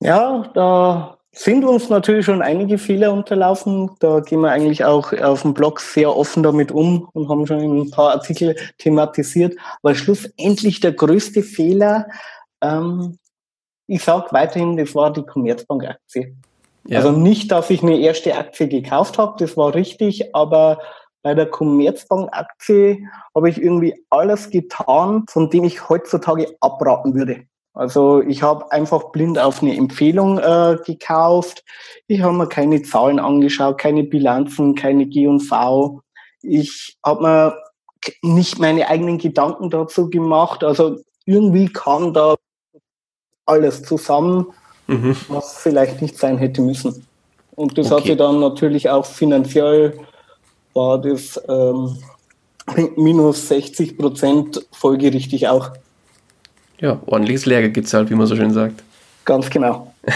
Ja, 0.00 0.50
da 0.54 1.15
sind 1.38 1.64
uns 1.64 1.90
natürlich 1.90 2.24
schon 2.24 2.40
einige 2.40 2.78
Fehler 2.78 3.12
unterlaufen. 3.12 3.90
Da 3.98 4.20
gehen 4.20 4.40
wir 4.40 4.50
eigentlich 4.50 4.86
auch 4.86 5.12
auf 5.12 5.42
dem 5.42 5.52
Blog 5.52 5.80
sehr 5.80 6.16
offen 6.16 6.42
damit 6.42 6.72
um 6.72 7.08
und 7.12 7.28
haben 7.28 7.46
schon 7.46 7.60
ein 7.60 7.90
paar 7.90 8.12
Artikel 8.12 8.56
thematisiert. 8.78 9.54
Aber 9.82 9.94
schlussendlich 9.94 10.80
der 10.80 10.92
größte 10.92 11.42
Fehler, 11.42 12.06
ähm, 12.62 13.18
ich 13.86 14.02
sage 14.02 14.28
weiterhin, 14.30 14.78
das 14.78 14.94
war 14.94 15.12
die 15.12 15.24
Commerzbank-Aktie. 15.24 16.34
Ja. 16.88 16.98
Also 16.98 17.12
nicht, 17.12 17.52
dass 17.52 17.68
ich 17.68 17.82
eine 17.82 17.98
erste 17.98 18.34
Aktie 18.34 18.68
gekauft 18.68 19.18
habe, 19.18 19.36
das 19.38 19.58
war 19.58 19.74
richtig, 19.74 20.34
aber 20.34 20.78
bei 21.22 21.34
der 21.34 21.46
Commerzbank-Aktie 21.46 22.98
habe 23.34 23.50
ich 23.50 23.60
irgendwie 23.60 24.02
alles 24.08 24.48
getan, 24.48 25.26
von 25.28 25.50
dem 25.50 25.64
ich 25.64 25.90
heutzutage 25.90 26.56
abraten 26.60 27.14
würde. 27.14 27.44
Also 27.76 28.22
ich 28.22 28.42
habe 28.42 28.72
einfach 28.72 29.10
blind 29.12 29.38
auf 29.38 29.62
eine 29.62 29.76
Empfehlung 29.76 30.38
äh, 30.38 30.78
gekauft. 30.84 31.62
Ich 32.06 32.22
habe 32.22 32.34
mir 32.34 32.48
keine 32.48 32.82
Zahlen 32.82 33.18
angeschaut, 33.18 33.76
keine 33.76 34.02
Bilanzen, 34.02 34.74
keine 34.74 35.04
G&V. 35.04 36.00
Ich 36.40 36.96
habe 37.04 37.22
mir 37.22 37.58
nicht 38.22 38.58
meine 38.58 38.88
eigenen 38.88 39.18
Gedanken 39.18 39.68
dazu 39.68 40.08
gemacht. 40.08 40.64
Also 40.64 41.00
irgendwie 41.26 41.66
kam 41.66 42.14
da 42.14 42.36
alles 43.44 43.82
zusammen, 43.82 44.46
mhm. 44.86 45.14
was 45.28 45.58
vielleicht 45.58 46.00
nicht 46.00 46.16
sein 46.16 46.38
hätte 46.38 46.62
müssen. 46.62 47.06
Und 47.56 47.76
das 47.76 47.92
okay. 47.92 48.02
hatte 48.02 48.16
dann 48.16 48.40
natürlich 48.40 48.88
auch 48.88 49.04
finanziell 49.04 49.98
war 50.72 50.98
das 50.98 51.38
ähm, 51.46 51.98
minus 52.96 53.48
60 53.48 53.98
Prozent 53.98 54.66
folgerichtig 54.72 55.48
auch. 55.48 55.72
Ja, 56.80 57.00
ordentliches 57.06 57.46
Lehrgeld 57.46 57.74
gezahlt, 57.74 58.10
wie 58.10 58.14
man 58.14 58.26
so 58.26 58.36
schön 58.36 58.52
sagt. 58.52 58.82
Ganz 59.24 59.50
genau. 59.50 59.92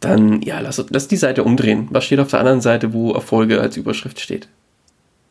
Dann, 0.00 0.42
ja, 0.42 0.60
lass, 0.60 0.84
lass 0.90 1.08
die 1.08 1.16
Seite 1.16 1.42
umdrehen. 1.42 1.88
Was 1.90 2.04
steht 2.04 2.20
auf 2.20 2.30
der 2.30 2.40
anderen 2.40 2.60
Seite, 2.60 2.92
wo 2.92 3.12
Erfolge 3.12 3.60
als 3.60 3.76
Überschrift 3.76 4.20
steht? 4.20 4.48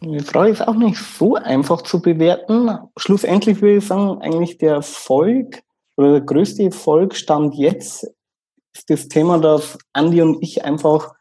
Die 0.01 0.19
Frage 0.19 0.51
ist 0.51 0.67
auch 0.67 0.75
nicht 0.75 0.97
so 0.97 1.35
einfach 1.35 1.83
zu 1.83 2.01
bewerten. 2.01 2.69
Schlussendlich 2.97 3.61
würde 3.61 3.77
ich 3.77 3.85
sagen, 3.85 4.21
eigentlich 4.21 4.57
der 4.57 4.75
Erfolg 4.75 5.61
oder 5.95 6.13
der 6.13 6.21
größte 6.21 6.63
Erfolg 6.63 7.15
stand 7.15 7.55
jetzt 7.55 8.07
ist 8.77 8.89
das 8.89 9.07
Thema, 9.07 9.39
dass 9.39 9.77
Andi 9.93 10.21
und 10.21 10.41
ich 10.41 10.63
einfach 10.63 11.15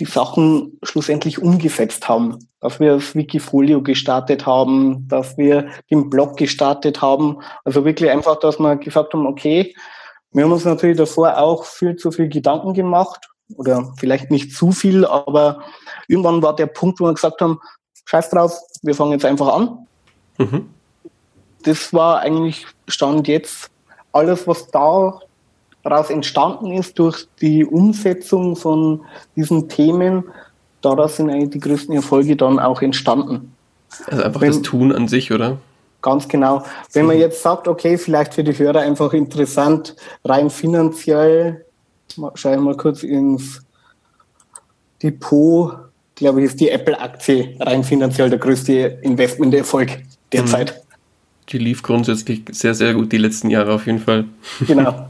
die 0.00 0.06
Sachen 0.06 0.78
schlussendlich 0.82 1.40
umgesetzt 1.40 2.08
haben. 2.08 2.38
Dass 2.60 2.80
wir 2.80 2.94
das 2.94 3.14
Wikifolio 3.14 3.82
gestartet 3.82 4.46
haben, 4.46 5.06
dass 5.08 5.38
wir 5.38 5.68
den 5.90 6.10
Blog 6.10 6.36
gestartet 6.36 7.00
haben. 7.00 7.38
Also 7.64 7.84
wirklich 7.84 8.10
einfach, 8.10 8.40
dass 8.40 8.58
wir 8.58 8.76
gesagt 8.76 9.12
haben, 9.12 9.26
okay, 9.26 9.74
wir 10.32 10.44
haben 10.44 10.52
uns 10.52 10.64
natürlich 10.64 10.96
davor 10.96 11.38
auch 11.38 11.64
viel 11.64 11.96
zu 11.96 12.10
viel 12.10 12.28
Gedanken 12.28 12.74
gemacht 12.74 13.28
oder 13.56 13.92
vielleicht 13.98 14.30
nicht 14.30 14.54
zu 14.54 14.72
viel, 14.72 15.04
aber 15.04 15.60
irgendwann 16.08 16.42
war 16.42 16.54
der 16.54 16.66
Punkt, 16.66 17.00
wo 17.00 17.04
wir 17.04 17.14
gesagt 17.14 17.40
haben, 17.40 17.60
scheiß 18.04 18.30
drauf, 18.30 18.58
wir 18.82 18.94
fangen 18.94 19.12
jetzt 19.12 19.24
einfach 19.24 19.48
an. 19.54 19.86
Mhm. 20.38 20.70
Das 21.62 21.92
war 21.92 22.20
eigentlich 22.20 22.66
Stand 22.88 23.28
jetzt 23.28 23.70
alles, 24.12 24.46
was 24.46 24.68
da 24.68 25.20
daraus 25.82 26.10
entstanden 26.10 26.72
ist 26.72 26.98
durch 26.98 27.26
die 27.40 27.64
Umsetzung 27.64 28.56
von 28.56 29.02
diesen 29.36 29.68
Themen, 29.68 30.24
daraus 30.80 31.16
sind 31.16 31.30
eigentlich 31.30 31.50
die 31.50 31.60
größten 31.60 31.94
Erfolge 31.94 32.36
dann 32.36 32.58
auch 32.58 32.82
entstanden. 32.82 33.52
Also 34.06 34.22
einfach 34.22 34.40
Wenn, 34.40 34.52
das 34.52 34.62
Tun 34.62 34.92
an 34.92 35.08
sich, 35.08 35.32
oder? 35.32 35.58
Ganz 36.02 36.28
genau. 36.28 36.64
Wenn 36.92 37.06
man 37.06 37.18
jetzt 37.18 37.42
sagt, 37.42 37.68
okay, 37.68 37.98
vielleicht 37.98 38.34
für 38.34 38.44
die 38.44 38.56
Hörer 38.56 38.80
einfach 38.80 39.12
interessant, 39.12 39.96
rein 40.24 40.48
finanziell, 40.48 41.64
schaue 42.34 42.54
ich 42.54 42.60
mal 42.60 42.76
kurz 42.76 43.02
ins 43.02 43.62
Depot, 45.02 45.72
glaube 46.14 46.40
ich, 46.40 46.46
ist 46.46 46.60
die 46.60 46.70
Apple-Aktie 46.70 47.56
rein 47.60 47.84
finanziell 47.84 48.30
der 48.30 48.38
größte 48.38 48.72
Investmenterfolg 49.02 49.98
derzeit. 50.32 50.74
Mhm. 50.74 50.90
Die 51.50 51.58
lief 51.58 51.82
grundsätzlich 51.82 52.42
sehr, 52.52 52.74
sehr 52.74 52.94
gut 52.94 53.12
die 53.12 53.18
letzten 53.18 53.50
Jahre 53.50 53.74
auf 53.74 53.86
jeden 53.86 53.98
Fall. 53.98 54.24
Genau. 54.66 55.08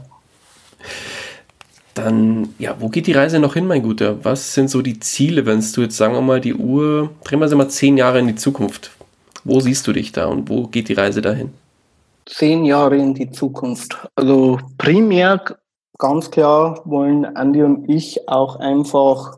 Dann, 1.93 2.49
ja, 2.57 2.75
wo 2.79 2.89
geht 2.89 3.07
die 3.07 3.11
Reise 3.11 3.39
noch 3.39 3.53
hin, 3.53 3.67
mein 3.67 3.83
Guter? 3.83 4.23
Was 4.23 4.53
sind 4.53 4.69
so 4.69 4.81
die 4.81 4.99
Ziele, 4.99 5.45
wenn 5.45 5.63
du 5.73 5.81
jetzt, 5.81 5.97
sagen 5.97 6.13
wir 6.13 6.21
mal, 6.21 6.39
die 6.39 6.53
Uhr, 6.53 7.09
drehen 7.23 7.39
wir 7.39 7.47
sie 7.49 7.55
mal 7.55 7.69
zehn 7.69 7.97
Jahre 7.97 8.19
in 8.19 8.27
die 8.27 8.35
Zukunft. 8.35 8.91
Wo 9.43 9.59
siehst 9.59 9.87
du 9.87 9.93
dich 9.93 10.11
da 10.11 10.27
und 10.27 10.49
wo 10.49 10.67
geht 10.67 10.89
die 10.89 10.93
Reise 10.93 11.21
dahin? 11.21 11.51
Zehn 12.25 12.63
Jahre 12.63 12.95
in 12.95 13.13
die 13.13 13.31
Zukunft. 13.31 13.97
Also 14.15 14.59
primär, 14.77 15.43
ganz 15.97 16.31
klar, 16.31 16.81
wollen 16.85 17.25
Andy 17.35 17.63
und 17.63 17.89
ich 17.89 18.27
auch 18.29 18.57
einfach 18.57 19.37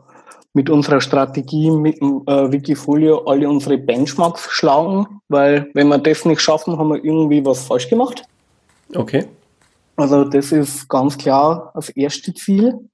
mit 0.52 0.70
unserer 0.70 1.00
Strategie, 1.00 1.70
mit 1.70 2.00
dem 2.00 2.22
äh, 2.26 2.52
Wikifolio 2.52 3.24
alle 3.24 3.48
unsere 3.48 3.76
Benchmarks 3.76 4.48
schlagen, 4.50 5.06
weil 5.28 5.68
wenn 5.74 5.88
wir 5.88 5.98
das 5.98 6.24
nicht 6.24 6.40
schaffen, 6.40 6.78
haben 6.78 6.90
wir 6.90 7.04
irgendwie 7.04 7.44
was 7.44 7.64
falsch 7.64 7.88
gemacht. 7.88 8.22
Okay. 8.94 9.26
Also 9.96 10.24
das 10.24 10.50
ist 10.52 10.88
ganz 10.88 11.16
klar 11.16 11.70
das 11.74 11.88
erste 11.90 12.34
Ziel. 12.34 12.90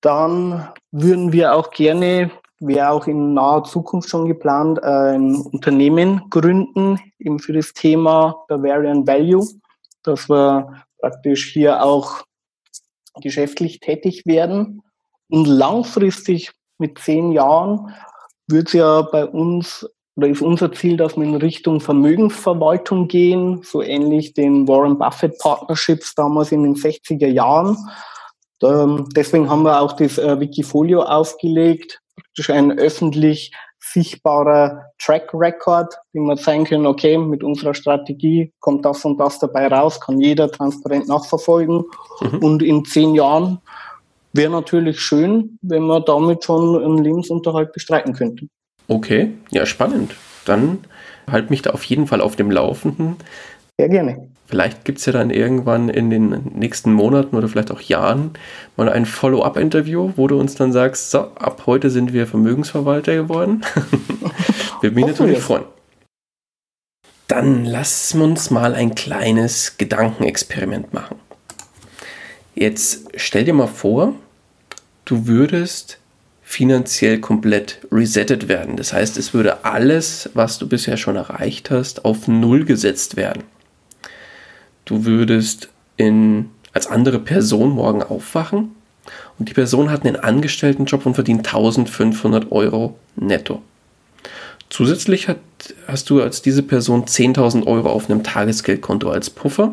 Dann 0.00 0.68
würden 0.90 1.32
wir 1.32 1.54
auch 1.54 1.70
gerne, 1.70 2.30
wäre 2.60 2.90
auch 2.90 3.06
in 3.06 3.34
naher 3.34 3.64
Zukunft 3.64 4.08
schon 4.08 4.26
geplant, 4.26 4.82
ein 4.82 5.36
Unternehmen 5.36 6.28
gründen, 6.30 6.98
eben 7.18 7.38
für 7.38 7.52
das 7.52 7.72
Thema 7.72 8.44
der 8.48 8.62
Variant 8.62 9.06
Value, 9.06 9.46
dass 10.02 10.28
wir 10.28 10.84
praktisch 10.98 11.52
hier 11.52 11.82
auch 11.82 12.22
geschäftlich 13.20 13.80
tätig 13.80 14.24
werden. 14.24 14.82
Und 15.28 15.46
langfristig 15.46 16.52
mit 16.78 16.98
zehn 16.98 17.32
Jahren 17.32 17.94
wird 18.46 18.68
es 18.68 18.74
ja 18.74 19.02
bei 19.02 19.26
uns 19.26 19.88
oder 20.16 20.28
ist 20.28 20.42
unser 20.42 20.72
Ziel, 20.72 20.96
dass 20.96 21.16
wir 21.16 21.24
in 21.24 21.34
Richtung 21.34 21.80
Vermögensverwaltung 21.80 23.08
gehen, 23.08 23.62
so 23.64 23.82
ähnlich 23.82 24.34
den 24.34 24.68
Warren 24.68 24.98
Buffett 24.98 25.38
Partnerships 25.38 26.14
damals 26.14 26.52
in 26.52 26.62
den 26.62 26.76
60er 26.76 27.26
Jahren. 27.26 27.76
Deswegen 28.62 29.50
haben 29.50 29.64
wir 29.64 29.80
auch 29.80 29.92
das 29.92 30.16
äh, 30.16 30.38
Wikifolio 30.40 31.02
aufgelegt, 31.02 32.00
praktisch 32.14 32.50
ein 32.50 32.78
öffentlich 32.78 33.52
sichtbarer 33.92 34.82
Track 34.98 35.30
Record, 35.34 35.94
wie 36.12 36.20
wir 36.20 36.36
zeigen 36.36 36.64
können, 36.64 36.86
okay, 36.86 37.18
mit 37.18 37.44
unserer 37.44 37.74
Strategie 37.74 38.52
kommt 38.60 38.84
das 38.84 39.04
und 39.04 39.18
das 39.18 39.38
dabei 39.38 39.68
raus, 39.68 40.00
kann 40.00 40.20
jeder 40.20 40.50
transparent 40.50 41.08
nachverfolgen. 41.08 41.84
Mhm. 42.20 42.38
Und 42.38 42.62
in 42.62 42.84
zehn 42.84 43.14
Jahren 43.14 43.60
wäre 44.32 44.50
natürlich 44.50 45.00
schön, 45.00 45.58
wenn 45.60 45.82
man 45.82 46.04
damit 46.04 46.44
schon 46.44 46.82
einen 46.82 47.04
Lebensunterhalt 47.04 47.72
bestreiten 47.72 48.14
könnte. 48.14 48.48
Okay, 48.88 49.32
ja, 49.50 49.66
spannend. 49.66 50.14
Dann 50.44 50.80
halt 51.30 51.50
mich 51.50 51.62
da 51.62 51.70
auf 51.70 51.84
jeden 51.84 52.06
Fall 52.06 52.20
auf 52.20 52.36
dem 52.36 52.50
Laufenden. 52.50 53.16
Sehr 53.78 53.88
gerne. 53.88 54.28
Vielleicht 54.46 54.84
gibt 54.84 54.98
es 54.98 55.06
ja 55.06 55.12
dann 55.12 55.30
irgendwann 55.30 55.88
in 55.88 56.10
den 56.10 56.52
nächsten 56.54 56.92
Monaten 56.92 57.34
oder 57.34 57.48
vielleicht 57.48 57.70
auch 57.70 57.80
Jahren 57.80 58.32
mal 58.76 58.90
ein 58.90 59.06
Follow-up-Interview, 59.06 60.12
wo 60.16 60.28
du 60.28 60.38
uns 60.38 60.54
dann 60.54 60.70
sagst, 60.70 61.10
so, 61.10 61.20
ab 61.34 61.62
heute 61.66 61.88
sind 61.90 62.12
wir 62.12 62.26
Vermögensverwalter 62.26 63.14
geworden. 63.14 63.62
Würde 64.80 64.94
mich 64.94 65.06
natürlich 65.06 65.38
freuen. 65.38 65.64
Dann 67.26 67.64
lass 67.64 68.14
uns 68.14 68.50
mal 68.50 68.74
ein 68.74 68.94
kleines 68.94 69.78
Gedankenexperiment 69.78 70.92
machen. 70.92 71.16
Jetzt 72.54 73.08
stell 73.16 73.44
dir 73.44 73.54
mal 73.54 73.66
vor, 73.66 74.14
du 75.06 75.26
würdest 75.26 75.98
finanziell 76.44 77.20
komplett 77.20 77.78
resettet 77.90 78.48
werden. 78.48 78.76
Das 78.76 78.92
heißt, 78.92 79.16
es 79.16 79.32
würde 79.34 79.64
alles, 79.64 80.30
was 80.34 80.58
du 80.58 80.68
bisher 80.68 80.96
schon 80.96 81.16
erreicht 81.16 81.70
hast, 81.70 82.04
auf 82.04 82.28
Null 82.28 82.64
gesetzt 82.64 83.16
werden. 83.16 83.42
Du 84.84 85.06
würdest 85.06 85.70
in, 85.96 86.50
als 86.72 86.86
andere 86.86 87.18
Person 87.18 87.70
morgen 87.70 88.02
aufwachen 88.02 88.74
und 89.38 89.48
die 89.48 89.54
Person 89.54 89.90
hat 89.90 90.04
einen 90.04 90.16
Angestelltenjob 90.16 91.06
und 91.06 91.14
verdient 91.14 91.46
1500 91.46 92.52
Euro 92.52 92.96
netto. 93.16 93.62
Zusätzlich 94.68 95.28
hat, 95.28 95.38
hast 95.86 96.10
du 96.10 96.20
als 96.20 96.42
diese 96.42 96.62
Person 96.62 97.04
10.000 97.04 97.66
Euro 97.66 97.90
auf 97.90 98.10
einem 98.10 98.22
Tagesgeldkonto 98.22 99.10
als 99.10 99.30
Puffer. 99.30 99.72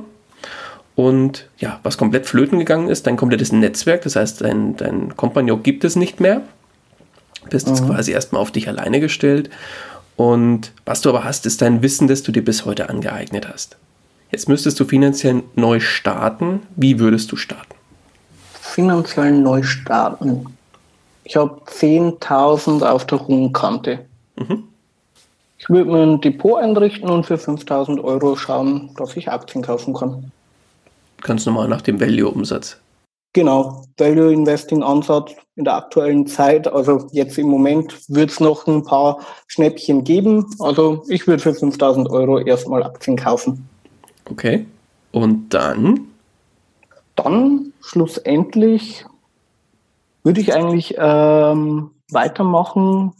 Und 0.96 1.48
ja, 1.58 1.80
was 1.84 1.98
komplett 1.98 2.28
flöten 2.28 2.60
gegangen 2.60 2.90
ist, 2.90 3.08
dein 3.08 3.18
komplettes 3.18 3.52
Netzwerk, 3.52 4.04
das 4.04 4.16
heißt, 4.16 4.42
dein, 4.42 4.78
dein 4.78 5.16
Kompagnon 5.16 5.64
gibt 5.64 5.84
es 5.84 5.96
nicht 5.96 6.20
mehr. 6.20 6.44
Bist 7.50 7.68
jetzt 7.68 7.84
mhm. 7.84 7.88
quasi 7.88 8.12
erstmal 8.12 8.42
auf 8.42 8.52
dich 8.52 8.68
alleine 8.68 9.00
gestellt. 9.00 9.50
Und 10.16 10.72
was 10.86 11.02
du 11.02 11.10
aber 11.10 11.24
hast, 11.24 11.46
ist 11.46 11.62
dein 11.62 11.82
Wissen, 11.82 12.08
das 12.08 12.24
du 12.24 12.32
dir 12.32 12.44
bis 12.44 12.66
heute 12.66 12.90
angeeignet 12.90 13.48
hast. 13.52 13.78
Jetzt 14.32 14.48
müsstest 14.48 14.80
du 14.80 14.86
finanziell 14.86 15.44
neu 15.56 15.80
starten. 15.80 16.62
Wie 16.76 17.00
würdest 17.00 17.32
du 17.32 17.36
starten? 17.36 17.76
Finanziell 18.54 19.32
neu 19.32 19.64
starten. 19.64 20.46
Ich 21.24 21.36
habe 21.36 21.62
10.000 21.66 22.84
auf 22.84 23.06
der 23.06 23.28
hohen 23.28 23.52
Kante. 23.52 24.06
Mhm. 24.38 24.64
Ich 25.58 25.70
würde 25.70 25.92
mir 25.92 26.04
ein 26.04 26.22
Depot 26.22 26.58
einrichten 26.60 27.10
und 27.10 27.26
für 27.26 27.38
5000 27.38 28.04
Euro 28.04 28.36
schauen, 28.36 28.90
dass 28.98 29.16
ich 29.16 29.30
Aktien 29.30 29.64
kaufen 29.64 29.94
kann. 29.94 30.32
Ganz 31.22 31.46
normal 31.46 31.68
nach 31.68 31.82
dem 31.82 32.00
Value-Umsatz. 32.00 32.78
Genau, 33.34 33.86
Value 33.98 34.34
Investing 34.34 34.84
Ansatz 34.84 35.32
in 35.56 35.64
der 35.64 35.76
aktuellen 35.76 36.28
Zeit. 36.28 36.68
Also 36.68 37.08
jetzt 37.12 37.38
im 37.38 37.48
Moment 37.48 37.98
wird 38.10 38.30
es 38.30 38.40
noch 38.42 38.68
ein 38.68 38.84
paar 38.84 39.20
Schnäppchen 39.48 40.04
geben. 40.04 40.46
Also 40.60 41.04
ich 41.08 41.28
würde 41.28 41.42
für 41.42 41.54
5000 41.54 42.10
Euro 42.10 42.40
erstmal 42.40 42.84
Aktien 42.84 43.16
kaufen. 43.16 43.70
Okay. 44.30 44.66
Und 45.14 45.50
dann? 45.54 46.08
Dann 47.16 47.74
schlussendlich 47.82 49.06
würde 50.24 50.42
ich 50.42 50.54
eigentlich 50.54 50.96
ähm, 50.98 51.92
weitermachen 52.10 53.14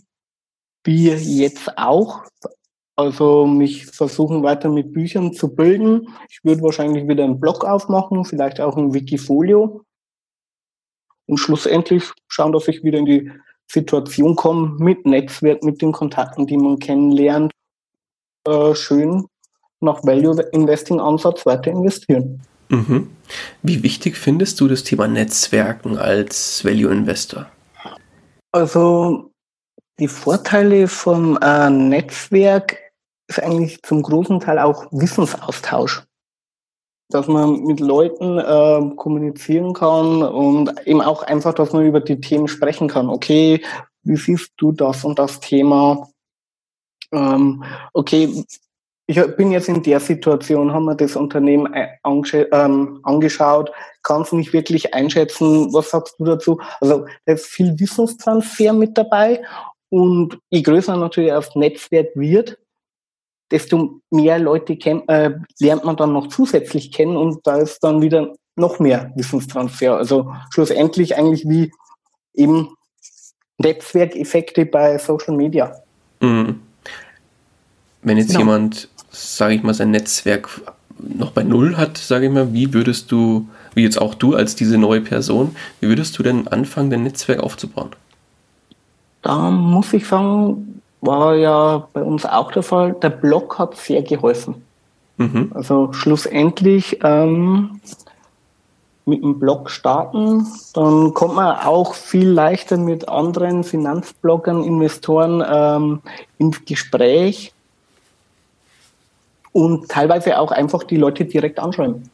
wie 0.84 1.10
jetzt 1.10 1.78
auch. 1.78 2.24
Also 2.96 3.46
mich 3.46 3.86
versuchen 3.86 4.44
weiter 4.44 4.70
mit 4.70 4.94
Büchern 4.94 5.34
zu 5.34 5.56
bilden. 5.56 6.10
Ich 6.30 6.44
würde 6.44 6.62
wahrscheinlich 6.62 7.08
wieder 7.08 7.24
einen 7.24 7.40
Blog 7.40 7.64
aufmachen, 7.64 8.26
vielleicht 8.26 8.60
auch 8.60 8.78
ein 8.78 8.94
Wikifolio. 8.94 9.84
Und 11.32 11.38
schlussendlich 11.38 12.04
schauen, 12.28 12.52
dass 12.52 12.68
ich 12.68 12.84
wieder 12.84 13.00
in 13.00 13.06
die 13.06 13.32
Situation 13.72 14.36
komme 14.36 14.76
mit 14.80 15.06
Netzwerk, 15.06 15.64
mit 15.64 15.82
den 15.82 15.94
Kontakten, 15.94 16.46
die 16.46 16.58
man 16.58 16.78
kennenlernt, 16.78 17.54
äh, 18.46 18.76
schön 18.76 19.26
nach 19.80 20.04
Value 20.04 20.42
Investing 20.52 21.00
Ansatz 21.00 21.46
weiter 21.46 21.72
investieren. 21.72 22.42
Mhm. 22.68 23.12
Wie 23.64 23.82
wichtig 23.82 24.18
findest 24.18 24.60
du 24.60 24.68
das 24.68 24.84
Thema 24.84 25.08
Netzwerken 25.08 25.98
als 25.98 26.66
Value 26.66 26.92
Investor? 26.92 27.50
Also 28.52 29.32
die 30.00 30.10
Vorteile 30.10 30.90
vom 30.90 31.40
äh, 31.42 31.70
Netzwerk 31.70 32.78
ist 33.28 33.42
eigentlich 33.42 33.82
zum 33.84 34.02
großen 34.02 34.42
Teil 34.42 34.60
auch 34.60 34.86
Wissensaustausch. 34.92 36.04
Dass 37.12 37.28
man 37.28 37.64
mit 37.64 37.80
Leuten 37.80 38.40
äh, 38.40 38.96
kommunizieren 38.96 39.74
kann 39.74 40.24
und 40.24 40.88
eben 40.88 41.02
auch 41.02 41.24
einfach, 41.24 41.54
dass 41.54 41.74
man 41.74 41.86
über 41.86 42.00
die 42.00 42.20
Themen 42.20 42.48
sprechen 42.48 42.88
kann. 42.88 43.10
Okay, 43.10 43.62
wie 44.04 44.16
siehst 44.16 44.52
du 44.58 44.72
das 44.72 45.06
und 45.06 45.20
das 45.20 45.40
Thema? 45.40 46.08
Ähm, 47.12 47.64
okay, 47.94 48.44
ich 49.08 49.36
bin 49.36 49.52
jetzt 49.52 49.68
in 49.68 49.84
der 49.84 50.00
Situation, 50.00 50.74
haben 50.74 50.86
wir 50.86 50.96
das 50.96 51.16
Unternehmen 51.16 51.74
äh, 51.74 51.90
ähm, 52.06 53.00
angeschaut, 53.04 53.72
kannst 54.04 54.32
du 54.32 54.38
nicht 54.38 54.54
wirklich 54.54 54.94
einschätzen, 54.94 55.74
was 55.74 55.90
sagst 55.90 56.16
du 56.18 56.26
dazu? 56.26 56.62
Also 56.80 57.06
da 57.26 57.34
ist 57.34 57.48
viel 57.48 57.78
Wissenstransfer 57.78 58.72
mit 58.72 58.98
dabei 58.98 59.44
und 59.90 60.40
je 60.50 60.62
größer 60.62 60.96
natürlich 60.96 61.32
das 61.32 61.54
Netzwerk 61.56 62.08
wird, 62.16 62.58
desto 63.52 64.02
mehr 64.10 64.40
Leute 64.40 64.78
kenn, 64.78 65.08
äh, 65.08 65.32
lernt 65.60 65.84
man 65.84 65.98
dann 65.98 66.14
noch 66.14 66.28
zusätzlich 66.28 66.92
kennen 66.92 67.18
und 67.18 67.46
da 67.46 67.58
ist 67.58 67.80
dann 67.84 68.02
wieder 68.02 68.34
noch 68.56 68.80
mehr 68.80 69.12
Wissenstransfer. 69.16 69.98
Also 69.98 70.34
schlussendlich 70.54 71.18
eigentlich 71.18 71.48
wie 71.48 71.72
eben 72.34 72.70
Netzwerkeffekte 73.58 74.66
bei 74.66 74.98
Social 74.98 75.36
Media. 75.36 75.76
Mhm. 76.20 76.62
Wenn 78.02 78.18
jetzt 78.18 78.30
genau. 78.30 78.40
jemand, 78.40 78.90
sage 79.12 79.56
ich 79.56 79.64
mal, 79.64 79.74
sein 79.74 79.92
Netzwerk 79.92 80.50
noch 80.98 81.32
bei 81.32 81.44
Null 81.44 81.78
hat, 81.78 81.98
sage 81.98 82.28
ich 82.28 82.32
mal, 82.32 82.54
wie 82.54 82.74
würdest 82.74 83.12
du, 83.12 83.48
wie 83.74 83.84
jetzt 83.84 84.00
auch 84.00 84.16
du 84.16 84.36
als 84.36 84.56
diese 84.56 84.78
neue 84.78 85.02
Person, 85.02 85.56
wie 85.80 85.88
würdest 85.88 86.18
du 86.18 86.24
denn 86.24 86.48
anfangen, 86.48 86.90
dein 86.90 87.04
Netzwerk 87.04 87.40
aufzubauen? 87.40 87.92
Da 89.22 89.52
muss 89.52 89.94
ich 89.94 90.08
sagen, 90.08 90.81
war 91.02 91.36
ja 91.36 91.88
bei 91.94 92.04
uns 92.04 92.26
auch 92.26 92.52
der 92.52 92.64
Fall. 92.64 92.94
Der 92.94 93.10
Blog 93.10 93.58
hat 93.60 93.76
sehr 93.76 94.04
geholfen. 94.04 94.64
Mhm. 95.18 95.52
Also 95.54 95.92
schlussendlich 95.94 97.00
ähm, 97.04 97.82
mit 99.06 99.22
dem 99.24 99.40
Blog 99.40 99.70
starten, 99.70 100.48
dann 100.74 101.14
kommt 101.14 101.36
man 101.36 101.58
auch 101.58 101.96
viel 101.96 102.30
leichter 102.30 102.78
mit 102.78 103.10
anderen 103.10 103.64
Finanzbloggern, 103.64 104.64
Investoren 104.64 105.44
ähm, 105.48 106.02
ins 106.38 106.64
Gespräch 106.66 107.52
und 109.52 109.90
teilweise 109.90 110.40
auch 110.40 110.52
einfach 110.52 110.84
die 110.84 110.98
Leute 110.98 111.26
direkt 111.26 111.60
anschreiben. 111.60 112.10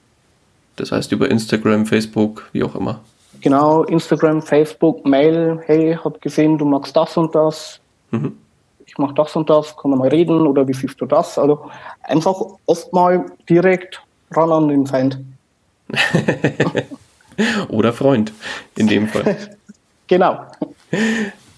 Das 0.78 0.92
heißt 0.92 1.12
über 1.12 1.30
Instagram, 1.30 1.86
Facebook, 1.86 2.50
wie 2.54 2.64
auch 2.64 2.76
immer. 2.76 3.02
Genau, 3.42 3.84
Instagram, 3.84 4.42
Facebook, 4.42 5.06
Mail, 5.06 5.62
hey, 5.66 5.98
hab 6.04 6.22
gesehen, 6.22 6.58
du 6.58 6.66
magst 6.66 6.96
das 6.96 7.18
und 7.18 7.36
das. 7.36 7.80
Mhm. 8.12 8.38
Ich 8.88 8.98
mach 8.98 9.14
das 9.14 9.36
und 9.36 9.50
das, 9.50 9.76
können 9.78 9.94
wir 9.94 9.98
mal 9.98 10.08
reden 10.08 10.48
oder 10.48 10.68
wie 10.68 10.74
siehst 10.74 11.00
du 11.00 11.06
das? 11.06 11.38
Also 11.38 11.70
einfach 12.04 12.42
oft 12.66 12.92
mal 12.94 13.26
direkt 13.48 14.02
ran 14.32 14.52
an 14.52 14.70
den 14.70 14.88
Feind. 14.88 15.20
oder 17.70 17.94
Freund, 17.94 18.34
in 18.76 18.88
dem 18.88 19.08
Fall. 19.08 19.38
genau. 20.08 20.40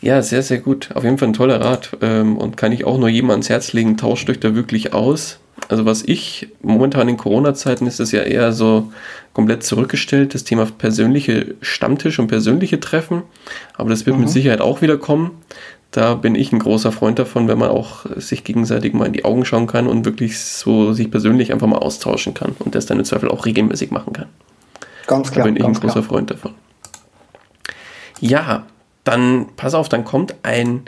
Ja, 0.02 0.22
sehr, 0.22 0.44
sehr 0.44 0.60
gut. 0.60 0.90
Auf 0.96 1.04
jeden 1.04 1.18
Fall 1.18 1.30
ein 1.30 1.34
toller 1.34 1.62
Rat. 1.62 1.98
Ähm, 2.02 2.38
und 2.38 2.58
kann 2.58 2.72
ich 2.72 2.86
auch 2.86 2.98
nur 2.98 3.10
jedem 3.10 3.30
ans 3.32 3.50
Herz 3.50 3.74
legen, 3.74 3.98
tauscht 3.98 4.30
euch 4.30 4.40
da 4.40 4.56
wirklich 4.56 4.94
aus. 4.94 5.40
Also 5.68 5.86
was 5.86 6.04
ich 6.04 6.48
momentan 6.62 7.10
in 7.10 7.18
Corona-Zeiten 7.18 7.86
ist 7.86 8.00
es 8.00 8.12
ja 8.12 8.22
eher 8.22 8.54
so 8.54 8.92
komplett 9.34 9.64
zurückgestellt, 9.64 10.34
das 10.34 10.46
Thema 10.46 10.66
persönliche 10.66 11.56
Stammtisch 11.62 12.18
und 12.18 12.28
persönliche 12.28 12.80
Treffen. 12.80 13.24
Aber 13.76 13.90
das 13.90 14.06
wird 14.06 14.16
mhm. 14.16 14.24
mit 14.24 14.30
Sicherheit 14.32 14.62
auch 14.62 14.82
wieder 14.82 14.98
kommen. 14.98 15.32
Da 15.92 16.14
bin 16.14 16.36
ich 16.36 16.52
ein 16.52 16.60
großer 16.60 16.92
Freund 16.92 17.18
davon, 17.18 17.48
wenn 17.48 17.58
man 17.58 17.70
auch 17.70 18.06
sich 18.18 18.44
gegenseitig 18.44 18.94
mal 18.94 19.06
in 19.06 19.14
die 19.14 19.26
Augen 19.26 19.44
schauen 19.44 19.66
kann 19.66 19.88
und 19.88 20.06
wirklich 20.06 20.40
so 20.40 20.94
sich 20.94 21.10
persönlich 21.10 21.52
einfach 21.52 21.68
mal 21.68 21.80
austauschen 21.80 22.36
kann 22.36 22.56
und 22.60 22.76
das 22.76 22.86
dann 22.86 23.00
im 23.00 23.06
Zweifel 23.06 23.30
auch 23.30 23.46
regelmäßig 23.46 23.90
machen 23.90 24.14
kann. 24.14 24.28
Ganz 25.08 25.32
klar. 25.32 25.46
Da 25.46 25.52
bin 25.52 25.56
ich 25.58 25.66
ein 25.66 25.74
großer 25.74 25.94
klar. 25.94 26.04
Freund 26.04 26.30
davon. 26.30 26.54
Ja, 28.20 28.68
dann 29.04 29.48
pass 29.56 29.74
auf, 29.74 29.90
dann 29.90 30.04
kommt 30.04 30.36
ein 30.44 30.84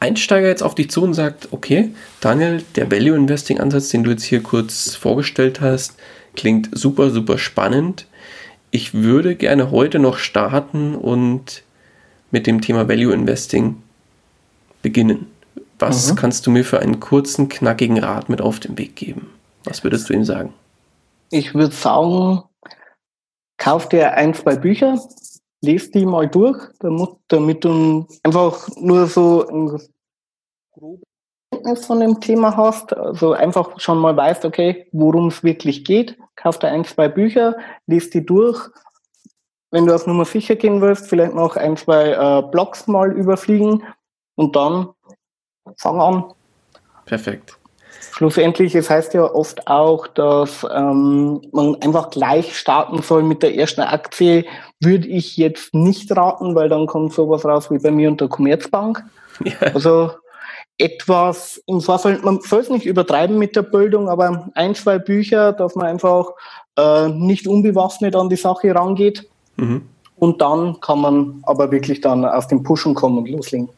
Einsteiger 0.00 0.48
jetzt 0.48 0.62
auf 0.62 0.74
dich 0.74 0.90
zu 0.90 1.02
und 1.02 1.14
sagt, 1.14 1.48
okay, 1.52 1.90
Daniel, 2.20 2.64
der 2.74 2.90
Value 2.90 3.16
Investing 3.16 3.60
Ansatz, 3.60 3.90
den 3.90 4.02
du 4.02 4.10
jetzt 4.10 4.24
hier 4.24 4.42
kurz 4.42 4.96
vorgestellt 4.96 5.60
hast, 5.60 5.96
klingt 6.34 6.76
super, 6.76 7.10
super 7.10 7.38
spannend. 7.38 8.06
Ich 8.72 8.92
würde 8.92 9.36
gerne 9.36 9.70
heute 9.70 10.00
noch 10.00 10.18
starten 10.18 10.96
und 10.96 11.62
mit 12.32 12.48
dem 12.48 12.60
Thema 12.60 12.88
Value 12.88 13.14
Investing 13.14 13.76
beginnen. 14.84 15.26
Was 15.80 16.12
mhm. 16.12 16.16
kannst 16.16 16.46
du 16.46 16.52
mir 16.52 16.64
für 16.64 16.78
einen 16.78 17.00
kurzen, 17.00 17.48
knackigen 17.48 17.98
Rat 17.98 18.28
mit 18.28 18.40
auf 18.40 18.60
den 18.60 18.78
Weg 18.78 18.94
geben? 18.94 19.32
Was 19.64 19.82
würdest 19.82 20.08
du 20.08 20.14
ihm 20.14 20.24
sagen? 20.24 20.54
Ich 21.30 21.54
würde 21.54 21.74
sagen, 21.74 22.44
kauf 23.56 23.88
dir 23.88 24.12
ein, 24.12 24.34
zwei 24.34 24.54
Bücher, 24.54 25.00
lest 25.62 25.94
die 25.94 26.06
mal 26.06 26.28
durch, 26.28 26.58
damit 27.28 27.64
du 27.64 28.06
einfach 28.22 28.68
nur 28.76 29.08
so 29.08 29.48
ein 29.48 29.80
Kenntnis 31.50 31.86
von 31.86 32.00
dem 32.00 32.20
Thema 32.20 32.56
hast, 32.56 32.96
also 32.96 33.32
einfach 33.32 33.80
schon 33.80 33.98
mal 33.98 34.16
weißt, 34.16 34.44
okay, 34.44 34.86
worum 34.92 35.28
es 35.28 35.42
wirklich 35.42 35.84
geht, 35.84 36.16
kauf 36.36 36.58
dir 36.58 36.68
ein, 36.68 36.84
zwei 36.84 37.08
Bücher, 37.08 37.56
lies 37.86 38.10
die 38.10 38.24
durch. 38.24 38.60
Wenn 39.70 39.86
du 39.86 39.94
auf 39.94 40.06
Nummer 40.06 40.24
sicher 40.24 40.56
gehen 40.56 40.80
willst, 40.80 41.08
vielleicht 41.08 41.34
noch 41.34 41.56
ein, 41.56 41.76
zwei 41.76 42.12
äh, 42.12 42.42
Blogs 42.50 42.86
mal 42.86 43.10
überfliegen 43.10 43.82
und 44.36 44.56
dann 44.56 44.88
fang 45.76 46.00
an. 46.00 46.24
Perfekt. 47.06 47.58
Schlussendlich, 48.12 48.74
es 48.74 48.90
heißt 48.90 49.14
ja 49.14 49.24
oft 49.24 49.66
auch, 49.66 50.06
dass 50.06 50.64
ähm, 50.72 51.40
man 51.52 51.74
einfach 51.82 52.10
gleich 52.10 52.56
starten 52.56 53.02
soll 53.02 53.22
mit 53.22 53.42
der 53.42 53.56
ersten 53.56 53.80
Aktie. 53.80 54.44
Würde 54.80 55.08
ich 55.08 55.36
jetzt 55.36 55.74
nicht 55.74 56.14
raten, 56.16 56.54
weil 56.54 56.68
dann 56.68 56.86
kommt 56.86 57.12
sowas 57.12 57.44
raus 57.44 57.70
wie 57.70 57.78
bei 57.78 57.90
mir 57.90 58.08
und 58.08 58.20
der 58.20 58.28
Commerzbank. 58.28 59.04
Ja. 59.42 59.72
Also 59.74 60.12
etwas 60.78 61.60
im 61.66 61.80
Vorfeld, 61.80 62.24
man 62.24 62.40
soll 62.40 62.60
es 62.60 62.70
nicht 62.70 62.86
übertreiben 62.86 63.36
mit 63.36 63.56
der 63.56 63.62
Bildung, 63.62 64.08
aber 64.08 64.48
ein, 64.54 64.76
zwei 64.76 65.00
Bücher, 65.00 65.52
dass 65.52 65.74
man 65.74 65.86
einfach 65.86 66.30
äh, 66.76 67.08
nicht 67.08 67.48
unbewaffnet 67.48 68.14
an 68.14 68.28
die 68.28 68.36
Sache 68.36 68.72
rangeht. 68.72 69.28
Mhm. 69.56 69.88
Und 70.16 70.40
dann 70.40 70.80
kann 70.80 71.00
man 71.00 71.42
aber 71.42 71.72
wirklich 71.72 72.00
dann 72.00 72.24
auf 72.24 72.46
den 72.46 72.62
Pushen 72.62 72.94
kommen 72.94 73.18
und 73.18 73.28
loslegen. 73.28 73.68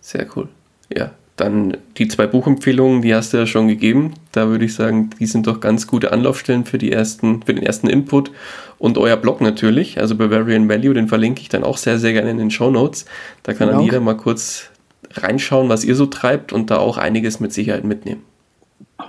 Sehr 0.00 0.26
cool. 0.36 0.48
Ja, 0.94 1.12
dann 1.36 1.76
die 1.96 2.08
zwei 2.08 2.26
Buchempfehlungen, 2.26 3.02
die 3.02 3.14
hast 3.14 3.32
du 3.32 3.38
ja 3.38 3.46
schon 3.46 3.68
gegeben. 3.68 4.14
Da 4.32 4.48
würde 4.48 4.64
ich 4.64 4.74
sagen, 4.74 5.10
die 5.18 5.26
sind 5.26 5.46
doch 5.46 5.60
ganz 5.60 5.86
gute 5.86 6.12
Anlaufstellen 6.12 6.64
für, 6.64 6.78
die 6.78 6.92
ersten, 6.92 7.42
für 7.42 7.54
den 7.54 7.62
ersten 7.62 7.88
Input. 7.88 8.30
Und 8.78 8.98
euer 8.98 9.16
Blog 9.16 9.40
natürlich, 9.40 9.98
also 9.98 10.16
Bavarian 10.16 10.68
Value, 10.68 10.94
den 10.94 11.08
verlinke 11.08 11.40
ich 11.40 11.48
dann 11.48 11.64
auch 11.64 11.76
sehr, 11.76 11.98
sehr 11.98 12.12
gerne 12.12 12.30
in 12.30 12.38
den 12.38 12.50
Show 12.50 12.70
Notes. 12.70 13.06
Da 13.42 13.54
kann 13.54 13.68
dann 13.68 13.80
jeder 13.80 14.00
mal 14.00 14.16
kurz 14.16 14.70
reinschauen, 15.12 15.68
was 15.68 15.84
ihr 15.84 15.94
so 15.94 16.06
treibt 16.06 16.52
und 16.52 16.70
da 16.70 16.78
auch 16.78 16.98
einiges 16.98 17.40
mit 17.40 17.52
Sicherheit 17.52 17.84
mitnehmen. 17.84 18.22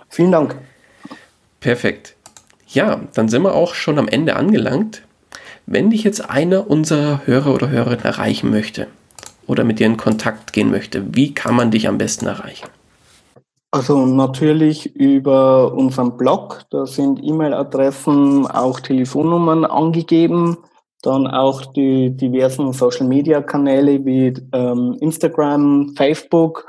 Vielen 0.09 0.31
Dank. 0.31 0.55
Perfekt. 1.59 2.15
Ja, 2.67 3.01
dann 3.13 3.27
sind 3.27 3.43
wir 3.43 3.53
auch 3.53 3.75
schon 3.75 3.99
am 3.99 4.07
Ende 4.07 4.35
angelangt. 4.35 5.03
Wenn 5.65 5.89
dich 5.89 6.03
jetzt 6.03 6.29
einer 6.29 6.69
unserer 6.69 7.21
Hörer 7.25 7.53
oder 7.53 7.69
Hörerinnen 7.69 8.03
erreichen 8.03 8.49
möchte, 8.49 8.87
oder 9.51 9.65
mit 9.65 9.79
dir 9.79 9.85
in 9.85 9.97
Kontakt 9.97 10.53
gehen 10.53 10.71
möchte, 10.71 11.13
wie 11.13 11.33
kann 11.33 11.55
man 11.55 11.71
dich 11.71 11.87
am 11.89 11.97
besten 11.97 12.25
erreichen? 12.25 12.69
Also 13.71 14.05
natürlich 14.05 14.95
über 14.95 15.73
unseren 15.73 16.17
Blog, 16.17 16.63
da 16.71 16.85
sind 16.85 17.19
E-Mail-Adressen, 17.21 18.47
auch 18.47 18.79
Telefonnummern 18.79 19.65
angegeben, 19.65 20.57
dann 21.01 21.27
auch 21.27 21.65
die 21.73 22.11
diversen 22.11 22.71
Social-Media-Kanäle 22.73 24.05
wie 24.05 24.33
ähm, 24.53 24.97
Instagram, 25.01 25.93
Facebook 25.95 26.65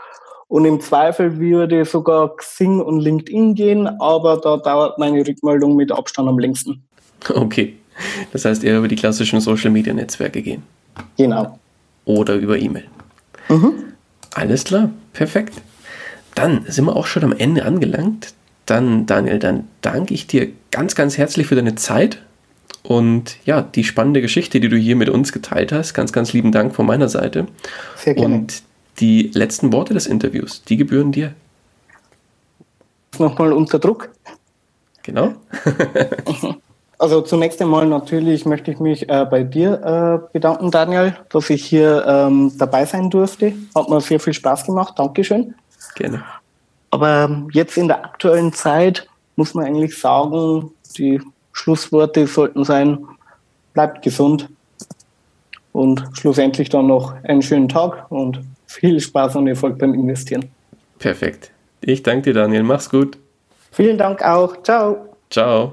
und 0.49 0.64
im 0.64 0.81
Zweifel 0.81 1.38
würde 1.38 1.85
sogar 1.85 2.37
Xing 2.37 2.81
und 2.81 3.01
LinkedIn 3.01 3.55
gehen, 3.55 3.87
aber 4.01 4.38
da 4.38 4.57
dauert 4.57 4.99
meine 4.99 5.27
Rückmeldung 5.27 5.77
mit 5.77 5.92
Abstand 5.92 6.29
am 6.29 6.38
längsten. 6.38 6.83
Okay, 7.35 7.77
das 8.33 8.45
heißt 8.45 8.64
eher 8.64 8.79
über 8.79 8.88
die 8.88 8.97
klassischen 8.97 9.40
Social-Media-Netzwerke 9.40 10.42
gehen. 10.42 10.62
Genau 11.16 11.59
oder 12.05 12.35
über 12.35 12.59
E-Mail. 12.59 12.85
Mhm. 13.49 13.73
Alles 14.35 14.65
klar, 14.65 14.91
perfekt. 15.12 15.61
Dann 16.35 16.65
sind 16.67 16.87
wir 16.87 16.97
auch 16.97 17.07
schon 17.07 17.25
am 17.25 17.33
Ende 17.33 17.65
angelangt. 17.65 18.35
Dann, 18.67 19.07
Daniel, 19.07 19.38
dann 19.38 19.69
danke 19.83 20.15
ich 20.15 20.27
dir 20.27 20.49
ganz, 20.71 20.95
ganz 20.95 21.19
herzlich 21.19 21.47
für 21.47 21.57
deine 21.57 21.75
Zeit 21.75 22.23
und 22.83 23.37
ja, 23.45 23.62
die 23.62 23.85
spannende 23.85 24.21
Geschichte, 24.21 24.61
die 24.61 24.69
du 24.69 24.77
hier 24.77 24.97
mit 24.97 25.09
uns 25.09 25.33
geteilt 25.33 25.73
hast. 25.73 25.95
Ganz, 25.95 26.12
ganz 26.12 26.33
lieben 26.33 26.53
Dank 26.53 26.75
von 26.75 26.87
meiner 26.87 27.09
Seite. 27.09 27.47
Sehr 27.97 28.15
gerne. 28.15 28.35
Und 28.35 28.62
die 28.99 29.31
letzten 29.35 29.73
Worte 29.73 29.95
des 29.95 30.07
Interviews, 30.07 30.62
die 30.65 30.77
gebühren 30.77 31.12
dir. 31.12 31.35
Nochmal 33.19 33.53
unter 33.53 33.79
Druck. 33.79 34.11
Genau. 35.03 35.35
Also 37.03 37.21
zunächst 37.21 37.61
einmal 37.61 37.85
natürlich 37.87 38.47
möchte 38.47 38.71
ich 38.71 38.79
mich 38.79 39.09
äh, 39.09 39.27
bei 39.29 39.43
dir 39.43 40.23
äh, 40.23 40.33
bedanken, 40.33 40.71
Daniel, 40.71 41.17
dass 41.31 41.51
ich 41.51 41.65
hier 41.65 42.07
ähm, 42.07 42.53
dabei 42.57 42.87
sein 42.87 43.11
durfte. 43.11 43.55
Hat 43.75 43.88
mir 43.88 44.01
sehr 44.01 44.21
viel 44.21 44.33
Spaß 44.33 44.67
gemacht. 44.67 44.97
Dankeschön. 44.97 45.53
Gerne. 45.97 46.23
Aber 46.91 47.25
ähm, 47.25 47.49
jetzt 47.51 47.77
in 47.77 47.88
der 47.88 48.05
aktuellen 48.05 48.53
Zeit 48.53 49.09
muss 49.35 49.53
man 49.53 49.65
eigentlich 49.65 49.99
sagen, 49.99 50.71
die 50.97 51.21
Schlussworte 51.51 52.29
sollten 52.29 52.62
sein, 52.62 53.05
bleibt 53.75 54.03
gesund 54.03 54.49
und 55.73 56.05
schlussendlich 56.12 56.69
dann 56.69 56.87
noch 56.87 57.17
einen 57.25 57.43
schönen 57.43 57.69
Tag 57.69 58.12
und 58.12 58.38
viel 58.67 59.01
Spaß 59.01 59.35
und 59.35 59.49
Erfolg 59.49 59.77
beim 59.77 59.93
Investieren. 59.93 60.53
Perfekt. 61.01 61.51
Ich 61.81 62.05
danke 62.05 62.33
dir, 62.33 62.35
Daniel. 62.35 62.62
Mach's 62.62 62.88
gut. 62.88 63.19
Vielen 63.73 63.99
Dank 63.99 64.23
auch. 64.23 64.62
Ciao. 64.62 65.09
Ciao. 65.31 65.73